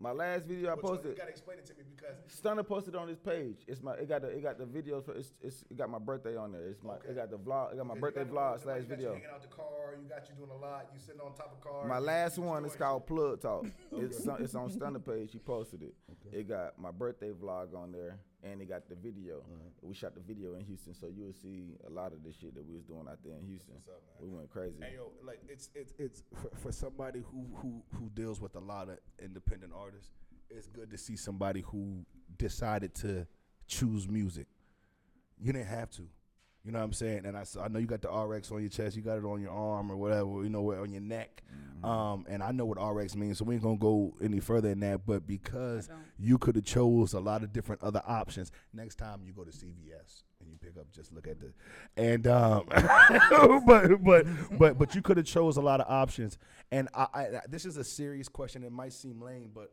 [0.00, 1.10] My last video I posted.
[1.12, 3.64] You gotta explain it to me because Stunna posted on his page.
[3.66, 5.98] It's my it got the it got the videos for it's, it's it got my
[5.98, 6.68] birthday on there.
[6.68, 7.72] It's my it got the vlog.
[7.72, 9.14] It got my birthday vlog slash video.
[9.14, 9.96] Hanging out the car.
[10.00, 10.86] You got you doing a lot.
[10.94, 11.84] You sitting on top of car.
[11.88, 13.66] My last one is called Plug Talk.
[13.92, 15.32] It's on, it's on Stunna page.
[15.32, 15.94] He posted it.
[16.30, 19.36] It got my birthday vlog on there, and it got the video.
[19.36, 19.88] Mm-hmm.
[19.88, 22.54] We shot the video in Houston, so you will see a lot of the shit
[22.54, 23.74] that we was doing out there in Houston.
[24.20, 24.76] we went crazy.
[24.80, 28.60] Hey yo, like it's it's it's for, for somebody who who who deals with a
[28.60, 30.12] lot of independent artists.
[30.50, 32.06] It's good to see somebody who
[32.38, 33.26] decided to
[33.66, 34.46] choose music.
[35.38, 36.02] You didn't have to.
[36.68, 37.24] You know what I'm saying?
[37.24, 39.40] And I, I know you got the RX on your chest, you got it on
[39.40, 41.42] your arm or whatever, you know, on your neck.
[41.82, 44.80] Um, and I know what RX means, so we ain't gonna go any further than
[44.80, 45.06] that.
[45.06, 45.88] But because
[46.18, 49.50] you could have chose a lot of different other options, next time you go to
[49.50, 51.54] CVS and you pick up, just look at the,
[51.96, 52.66] and um,
[53.64, 54.26] but but
[54.58, 56.36] but but you could have chose a lot of options.
[56.70, 58.62] And I, I, this is a serious question.
[58.62, 59.70] It might seem lame, but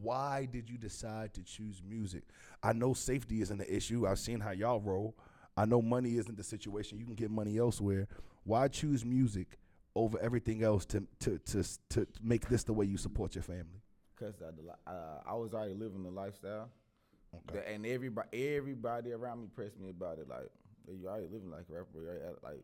[0.00, 2.22] why did you decide to choose music?
[2.62, 4.06] I know safety isn't the issue.
[4.06, 5.14] I've seen how y'all roll.
[5.58, 6.98] I know money isn't the situation.
[6.98, 8.06] You can get money elsewhere.
[8.44, 9.58] Why choose music
[9.96, 13.82] over everything else to to to to make this the way you support your family?
[14.16, 16.70] Cause I, uh, I was already living the lifestyle,
[17.52, 20.28] The- and everybody everybody around me pressed me about it.
[20.28, 20.48] Like
[20.86, 22.00] you already living like a rapper.
[22.02, 22.62] You Like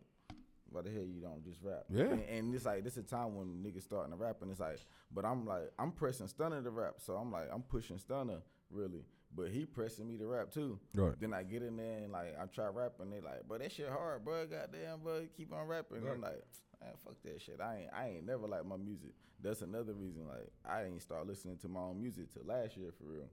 [0.70, 1.84] why the hell you don't just rap?
[1.90, 2.04] Yeah.
[2.04, 4.60] And, and it's like this is a time when niggas starting to rap, and it's
[4.60, 4.78] like,
[5.12, 8.40] but I'm like I'm pressing Stunna to rap, so I'm like I'm pushing Stunna
[8.70, 9.04] really,
[9.36, 10.78] but he pressing me to rap too.
[10.94, 11.18] Right.
[11.20, 13.88] Then I get in there and like I try rapping, they like, but that shit
[13.88, 14.46] hard, bro.
[14.46, 15.98] Goddamn, bro, keep on rapping.
[16.08, 16.42] I'm like,
[16.80, 17.60] man, fuck that shit.
[17.60, 19.10] I ain't I ain't never like my music.
[19.42, 20.26] That's another reason.
[20.26, 23.28] Like I ain't start listening to my own music till last year for real.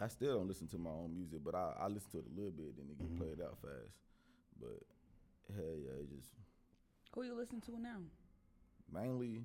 [0.00, 2.34] I still don't listen to my own music, but I, I listen to it a
[2.34, 3.94] little bit, then it get played out fast.
[4.60, 4.82] But
[5.54, 6.30] hell yeah, it just
[7.14, 7.98] Who you listen to now?
[8.92, 9.44] mainly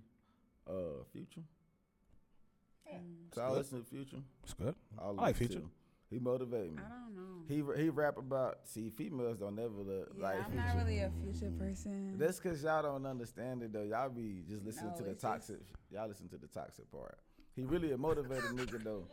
[0.68, 1.44] uh Future.
[2.98, 3.36] Mm.
[3.36, 4.18] So I listen to Future.
[4.44, 4.76] It's good.
[5.00, 5.60] I I like Future.
[5.60, 5.70] to-
[6.10, 6.82] He motivated me.
[6.84, 7.74] I don't know.
[7.76, 10.66] He he rap about see females don't never look Yeah, like I'm Future.
[10.66, 12.18] not really a future person.
[12.18, 13.84] That's cause y'all don't understand it though.
[13.84, 15.60] Y'all be just listening No, to the it's just- toxic.
[15.92, 17.18] Y'all listen to the toxic part.
[17.56, 19.06] He really a motivated nigga though.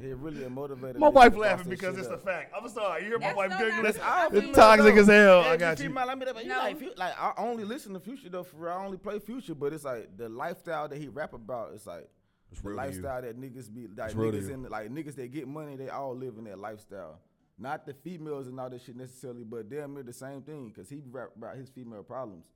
[0.00, 0.96] He really a motivated.
[0.98, 2.52] My wife laughing because shit it's a fact.
[2.56, 3.02] I'm sorry.
[3.02, 3.82] You hear my That's wife no giggling?
[3.82, 5.00] matter- That's all It's toxic though.
[5.02, 5.40] as hell.
[5.40, 5.84] I got you.
[5.88, 6.56] female I meet up, you No.
[6.58, 8.42] like, like I only listen to Future though.
[8.42, 8.72] For real.
[8.72, 11.72] I only play Future, but it's like the lifestyle that he rap about.
[11.74, 12.21] It's like It's
[12.60, 15.76] the real lifestyle that niggas be like It's niggas in like niggas that get money.
[15.76, 17.18] They all live in that lifestyle.
[17.58, 20.72] not the females and all that shit necessarily, but damn near the same thing.
[20.74, 22.46] Cause he rap about his female problems.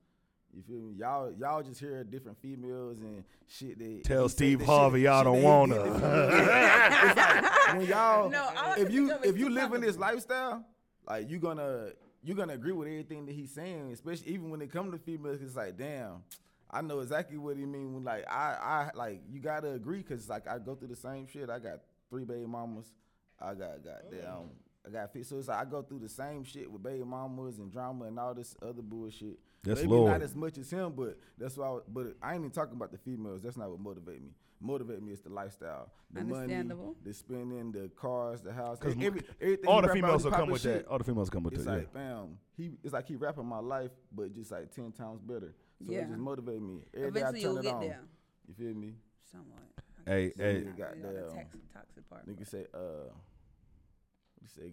[0.55, 0.95] You feel me?
[0.95, 3.79] Y'all, y'all just hear different females and shit.
[3.79, 5.75] That Tell Steve Harvey shit- y'all don't wanna.
[5.75, 6.43] did to females.
[7.07, 9.99] It's like, when y'all, No, if you think of is if you live in this
[9.99, 10.65] lifestyle,
[11.07, 11.89] like you gonna
[12.23, 15.41] you gonna agree with everything that he's saying, especially even when it comes to females.
[15.43, 16.23] It's like, damn,
[16.71, 20.29] I know exactly what he mean when like I I like you gotta agree because
[20.29, 21.49] like I go through the same shit.
[21.51, 22.93] I got three baby mamas.
[23.41, 24.51] I got goddamn.
[24.87, 25.27] I got fit.
[25.27, 28.19] So it's like I go through the same shit with baby mamas and drama and
[28.19, 29.39] all this other bullshit.
[29.65, 30.13] Yes, Maybe Lord.
[30.13, 31.67] not as much as him, but that's why.
[31.67, 33.43] I, but I ain't even talking about the females.
[33.43, 34.31] That's not what motivate me.
[34.61, 36.63] Motivate me is the lifestyle, the money,
[37.05, 38.79] the spending, the cars, the house.
[38.79, 40.91] 'Cause Every, everything All the females will come with shit, that.
[40.91, 41.71] All the females come with It's that.
[41.79, 45.53] like, fam, he it's like he rapping my life, but just like ten times better.
[45.85, 46.01] So Yeah.
[46.01, 46.83] it just motivate me.
[46.95, 47.81] Every day I Eventually turn you'll it get on.
[47.81, 48.01] there.
[48.49, 48.95] You feel me?
[49.31, 49.59] Somewhat.
[50.07, 50.13] yeah.
[50.13, 50.95] Hey, Yeah, hey, yeah.
[50.95, 52.27] You know, the toxic, toxic part.
[52.29, 52.79] Nigga say, uh,
[53.11, 54.73] what you say,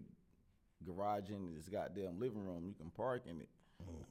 [0.86, 2.66] garage in this goddamn living room.
[2.68, 3.50] You can park in it.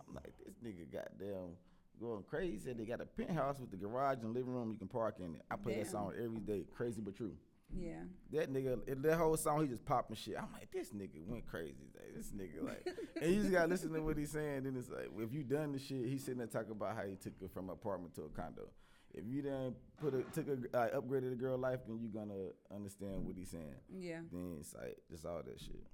[0.08, 1.56] I'm like, this nigga goddamn
[2.00, 2.58] going crazy.
[2.58, 4.70] Said they got a penthouse with the garage and living room.
[4.72, 5.42] You can park in it.
[5.50, 6.64] I play that song every day.
[6.74, 7.34] Crazy but true.
[7.76, 8.02] Yeah.
[8.32, 10.36] That nigga, that whole song, he just popping shit.
[10.38, 11.90] I'm like, this nigga went crazy.
[11.94, 12.86] Like, this nigga, like,
[13.20, 14.64] and you just gotta listen to what he's saying.
[14.64, 17.16] Then it's like, if you done the shit, he's sitting there talking about how he
[17.16, 18.68] took her from apartment to a condo.
[19.14, 22.48] If you done put a took a uh, upgraded a girl life, then you gonna
[22.74, 23.74] understand what he's saying.
[23.94, 24.20] Yeah.
[24.30, 25.84] Then it's like just all that shit.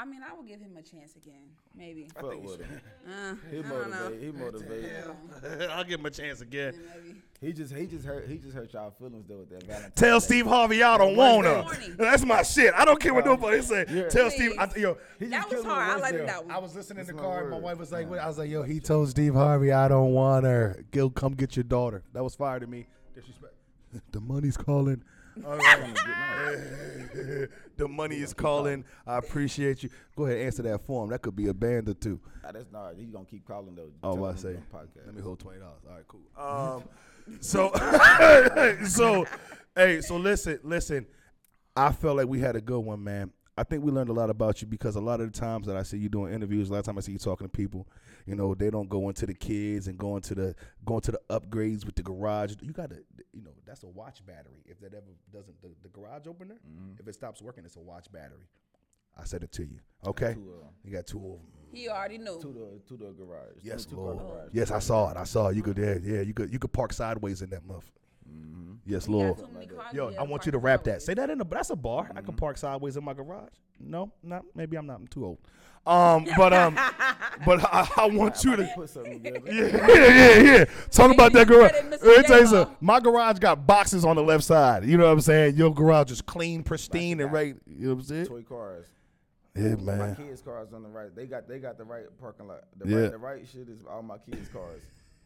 [0.00, 1.50] I mean, I will give him a chance again.
[1.76, 2.08] Maybe.
[2.14, 2.80] Fuck with him.
[3.06, 4.16] Uh, He I don't know.
[4.18, 4.90] He motivate.
[5.70, 6.74] I'll give him a chance again.
[6.96, 7.16] Maybe.
[7.42, 9.94] He just he just hurt he just hurt y'all feelings though with that Valentine's.
[9.94, 10.24] Tell Day.
[10.24, 11.62] Steve Harvey y'all don't want her.
[11.62, 11.90] Corny.
[11.98, 12.72] That's my shit.
[12.74, 13.84] I don't care what nobody say.
[13.90, 14.08] Yeah.
[14.08, 14.52] Tell Steve.
[14.58, 14.80] I, Please.
[14.82, 15.90] yo, That was hard.
[15.90, 16.54] I with liked words that one.
[16.54, 18.20] I was listening in That's the my car, and my wife was like, what?
[18.20, 20.82] I was like, yo, he told Steve Harvey I don't want her.
[20.92, 22.02] Gil, come get your daughter.
[22.14, 22.86] That was fire to me.
[23.14, 23.54] Disrespect.
[24.12, 25.02] the money's calling.
[25.44, 25.94] All right.
[27.76, 28.84] the money is calling.
[29.06, 29.90] I appreciate you.
[30.16, 31.10] Go ahead, answer that form.
[31.10, 32.20] That could be a band or two.
[32.42, 32.94] Nah, that's not.
[32.96, 33.90] He's gonna keep calling though.
[34.02, 34.56] Oh, I say?
[34.72, 35.06] Podcast.
[35.06, 35.82] Let me hold twenty dollars.
[35.88, 36.20] All right, cool.
[36.40, 36.84] Um,
[37.40, 37.70] so,
[38.86, 39.26] so,
[39.76, 41.06] hey, so listen, listen.
[41.76, 43.30] I felt like we had a good one, man.
[43.56, 45.76] I think we learned a lot about you because a lot of the times that
[45.76, 47.86] I see you doing interviews, a lot of time I see you talking to people,
[48.30, 50.54] you know, they don't go into the kids and go into the
[50.84, 52.54] going to the upgrades with the garage.
[52.62, 52.96] You got to,
[53.32, 54.62] you know, that's a watch battery.
[54.66, 56.60] If that ever doesn't, the, the garage opener,
[57.00, 58.46] if it stops working, it's a watch battery.
[59.18, 59.80] I said it to you.
[60.06, 61.40] Okay, Two, uh, you got two of them.
[61.72, 62.38] He already knew.
[62.40, 63.58] two door, two door garage.
[63.62, 64.18] Yes, two car Lord.
[64.18, 64.48] garage.
[64.52, 65.16] Yes, I saw it.
[65.16, 65.56] I saw it.
[65.56, 66.20] You could, yeah, yeah.
[66.20, 67.90] You could, you could park sideways in that muff.
[68.86, 69.38] Yes, He got Lord.
[69.38, 69.46] too
[69.92, 71.02] Yo, I want you to park rap that.
[71.02, 71.44] Say that in the.
[71.44, 72.10] That's a bar.
[72.14, 73.52] I can park sideways in my garage.
[73.78, 74.96] No, not maybe I'm not.
[75.00, 75.38] I'm too old.
[75.86, 76.74] Um, but um,
[77.46, 78.70] but I, I want you to.
[78.74, 79.40] Put something together.
[79.52, 80.06] Yeah, yeah,
[80.42, 80.64] yeah, yeah.
[80.90, 81.70] Talk about that garage.
[81.70, 82.76] credit Let me tell you something.
[82.80, 84.84] My garage got boxes on the left side.
[84.84, 85.56] You know what I'm saying?
[85.56, 87.56] Your garage is clean, pristine, and right.
[87.66, 88.26] You know what I'm saying?
[88.26, 88.86] Toy cars.
[89.56, 89.98] Yeah, man.
[89.98, 91.14] My kids' cars on the right.
[91.14, 92.64] They got they got the right parking lot.
[92.76, 92.96] The Yeah.
[93.02, 94.82] right the right shit is all my kids' cars.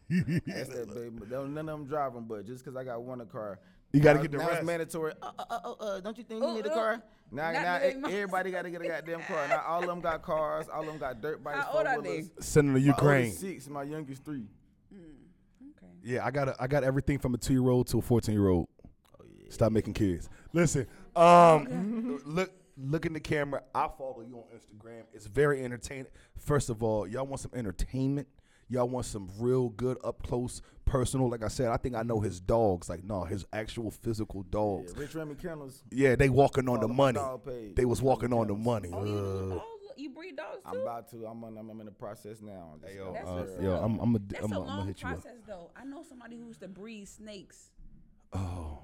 [0.09, 1.25] That's that baby.
[1.29, 3.59] Don't- None of them driving, but just because I got one a car.
[3.93, 4.57] You gotta get the now rest.
[4.59, 5.13] it's mandatory.
[5.21, 7.03] Uh, uh, uh, uh, don't you think you need a uh, car?
[7.31, 9.47] Now, not now e- everybody got to get a goddamn car.
[9.47, 10.67] Now all of them got cars.
[10.67, 11.63] All of them got dirt bikes.
[11.65, 12.29] How old are four-wheelers.
[12.29, 12.41] they?
[12.41, 13.25] Sending to Ukraine.
[13.25, 13.69] oldest six.
[13.69, 14.47] My youngest three.
[14.93, 15.91] Okay.
[16.03, 18.35] Yeah, I got a, I got everything from a two year old to a fourteen
[18.35, 18.67] year old.
[19.19, 19.49] Oh yeah.
[19.49, 20.29] Stop making kids.
[20.53, 23.63] Listen, um, look, look in the camera.
[23.73, 25.03] I follow you on Instagram.
[25.13, 26.07] It's very entertaining.
[26.37, 28.27] First of all, y'all want some entertainment.
[28.69, 31.29] Y'all want some real good up close personal.
[31.29, 32.89] Like I said, I think I know his dogs.
[32.89, 34.93] Like no, his actual physical dogs.
[34.95, 35.83] Yeah, Rich Remy Kennels.
[35.91, 37.19] Yeah, they walking on the money.
[37.75, 38.89] They was walking on the money.
[38.91, 39.63] Oh, you, oh,
[39.97, 40.77] you breed dogs too?
[40.77, 41.25] I'm about to.
[41.25, 42.75] I'm on, I'm in the process now.
[42.83, 43.75] Hey, yo, That's uh, yo.
[43.75, 45.21] I'm, I'm, a, That's I'm, a a, I'm long gonna hit you up.
[45.21, 45.71] process, though.
[45.75, 47.71] I know somebody who used to breed snakes.
[48.33, 48.79] Oh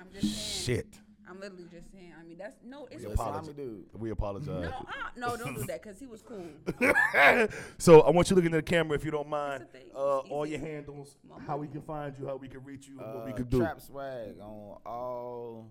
[0.00, 0.78] I'm just saying.
[0.78, 1.00] shit.
[1.28, 2.12] I'm literally just saying.
[2.18, 2.86] I mean, that's no.
[2.90, 3.54] It's Yeah, a apologize.
[3.54, 3.84] dude.
[3.94, 4.46] We apologize.
[4.46, 4.82] no, uh,
[5.16, 6.44] no, don't do that because he was cool.
[7.78, 9.62] so I want you to look into the camera if you don't mind.
[9.64, 9.86] It's a thing.
[9.94, 11.42] Uh, all your handles, Mama.
[11.46, 13.58] how we can find you, how we can reach you, what we Uh, can do.
[13.58, 15.70] Trap Swagg on all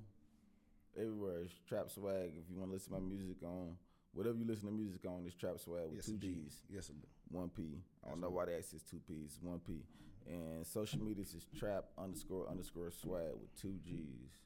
[0.98, 1.42] everywhere.
[1.44, 2.32] It's trap swag.
[2.38, 3.76] If you want to listen to my music on
[4.14, 6.46] whatever you listen to music on, it's trap swag with Yes, two indeed.
[6.46, 7.08] G's, Yes, indeed.
[7.30, 7.80] one P.
[8.06, 9.84] I don't know why they access two P's, one P.
[10.26, 14.38] And social media is trap underscore underscore swag with two G's.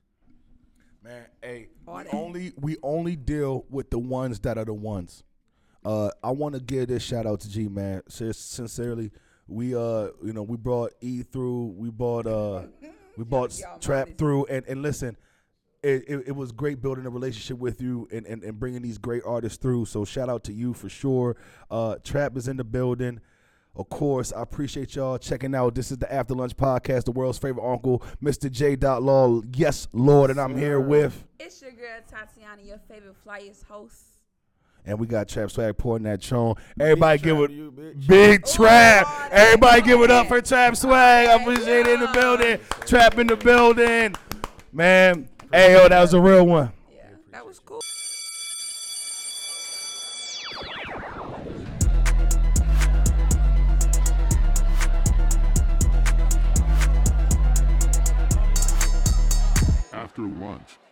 [1.08, 5.24] Man, hey, we only we only deal with the ones that are the ones.
[5.86, 8.01] Uh, I want to give this shout out to G man.
[8.10, 9.12] Sincerely,
[9.47, 12.64] we uh, you know, we brought E through, we bought uh,
[13.16, 15.16] we bought Trap through, and and listen,
[15.82, 18.97] it, it, it was great building a relationship with you and, and and bringing these
[18.97, 19.86] great artists through.
[19.86, 21.38] So shout out to you for sure.
[21.72, 23.22] Uh, Trap is in the building.
[23.78, 25.75] Of course, I appreciate y'all checking out.
[25.75, 28.51] This is the After Lunch Podcast, the world's favorite uncle, Mr.
[28.51, 28.75] J.
[28.75, 29.41] Law.
[29.53, 34.01] Yes, Lord, and I'm here with, It's your girl Tatiana, your favorite flyest host.
[34.84, 36.55] and we got Trap Swagg pouring that tron.
[36.80, 37.53] Everybody give Trap it.
[37.53, 38.07] you, bitch.
[38.07, 39.05] Big Trap.
[39.19, 41.28] Lord, Everybody that's give it up for Trap Swagg.
[41.28, 42.59] I appreciate it in the building.
[42.88, 44.15] Trap in the building.
[44.73, 46.71] Man, hey, yo, that was a real one.
[60.18, 60.87] After lunch.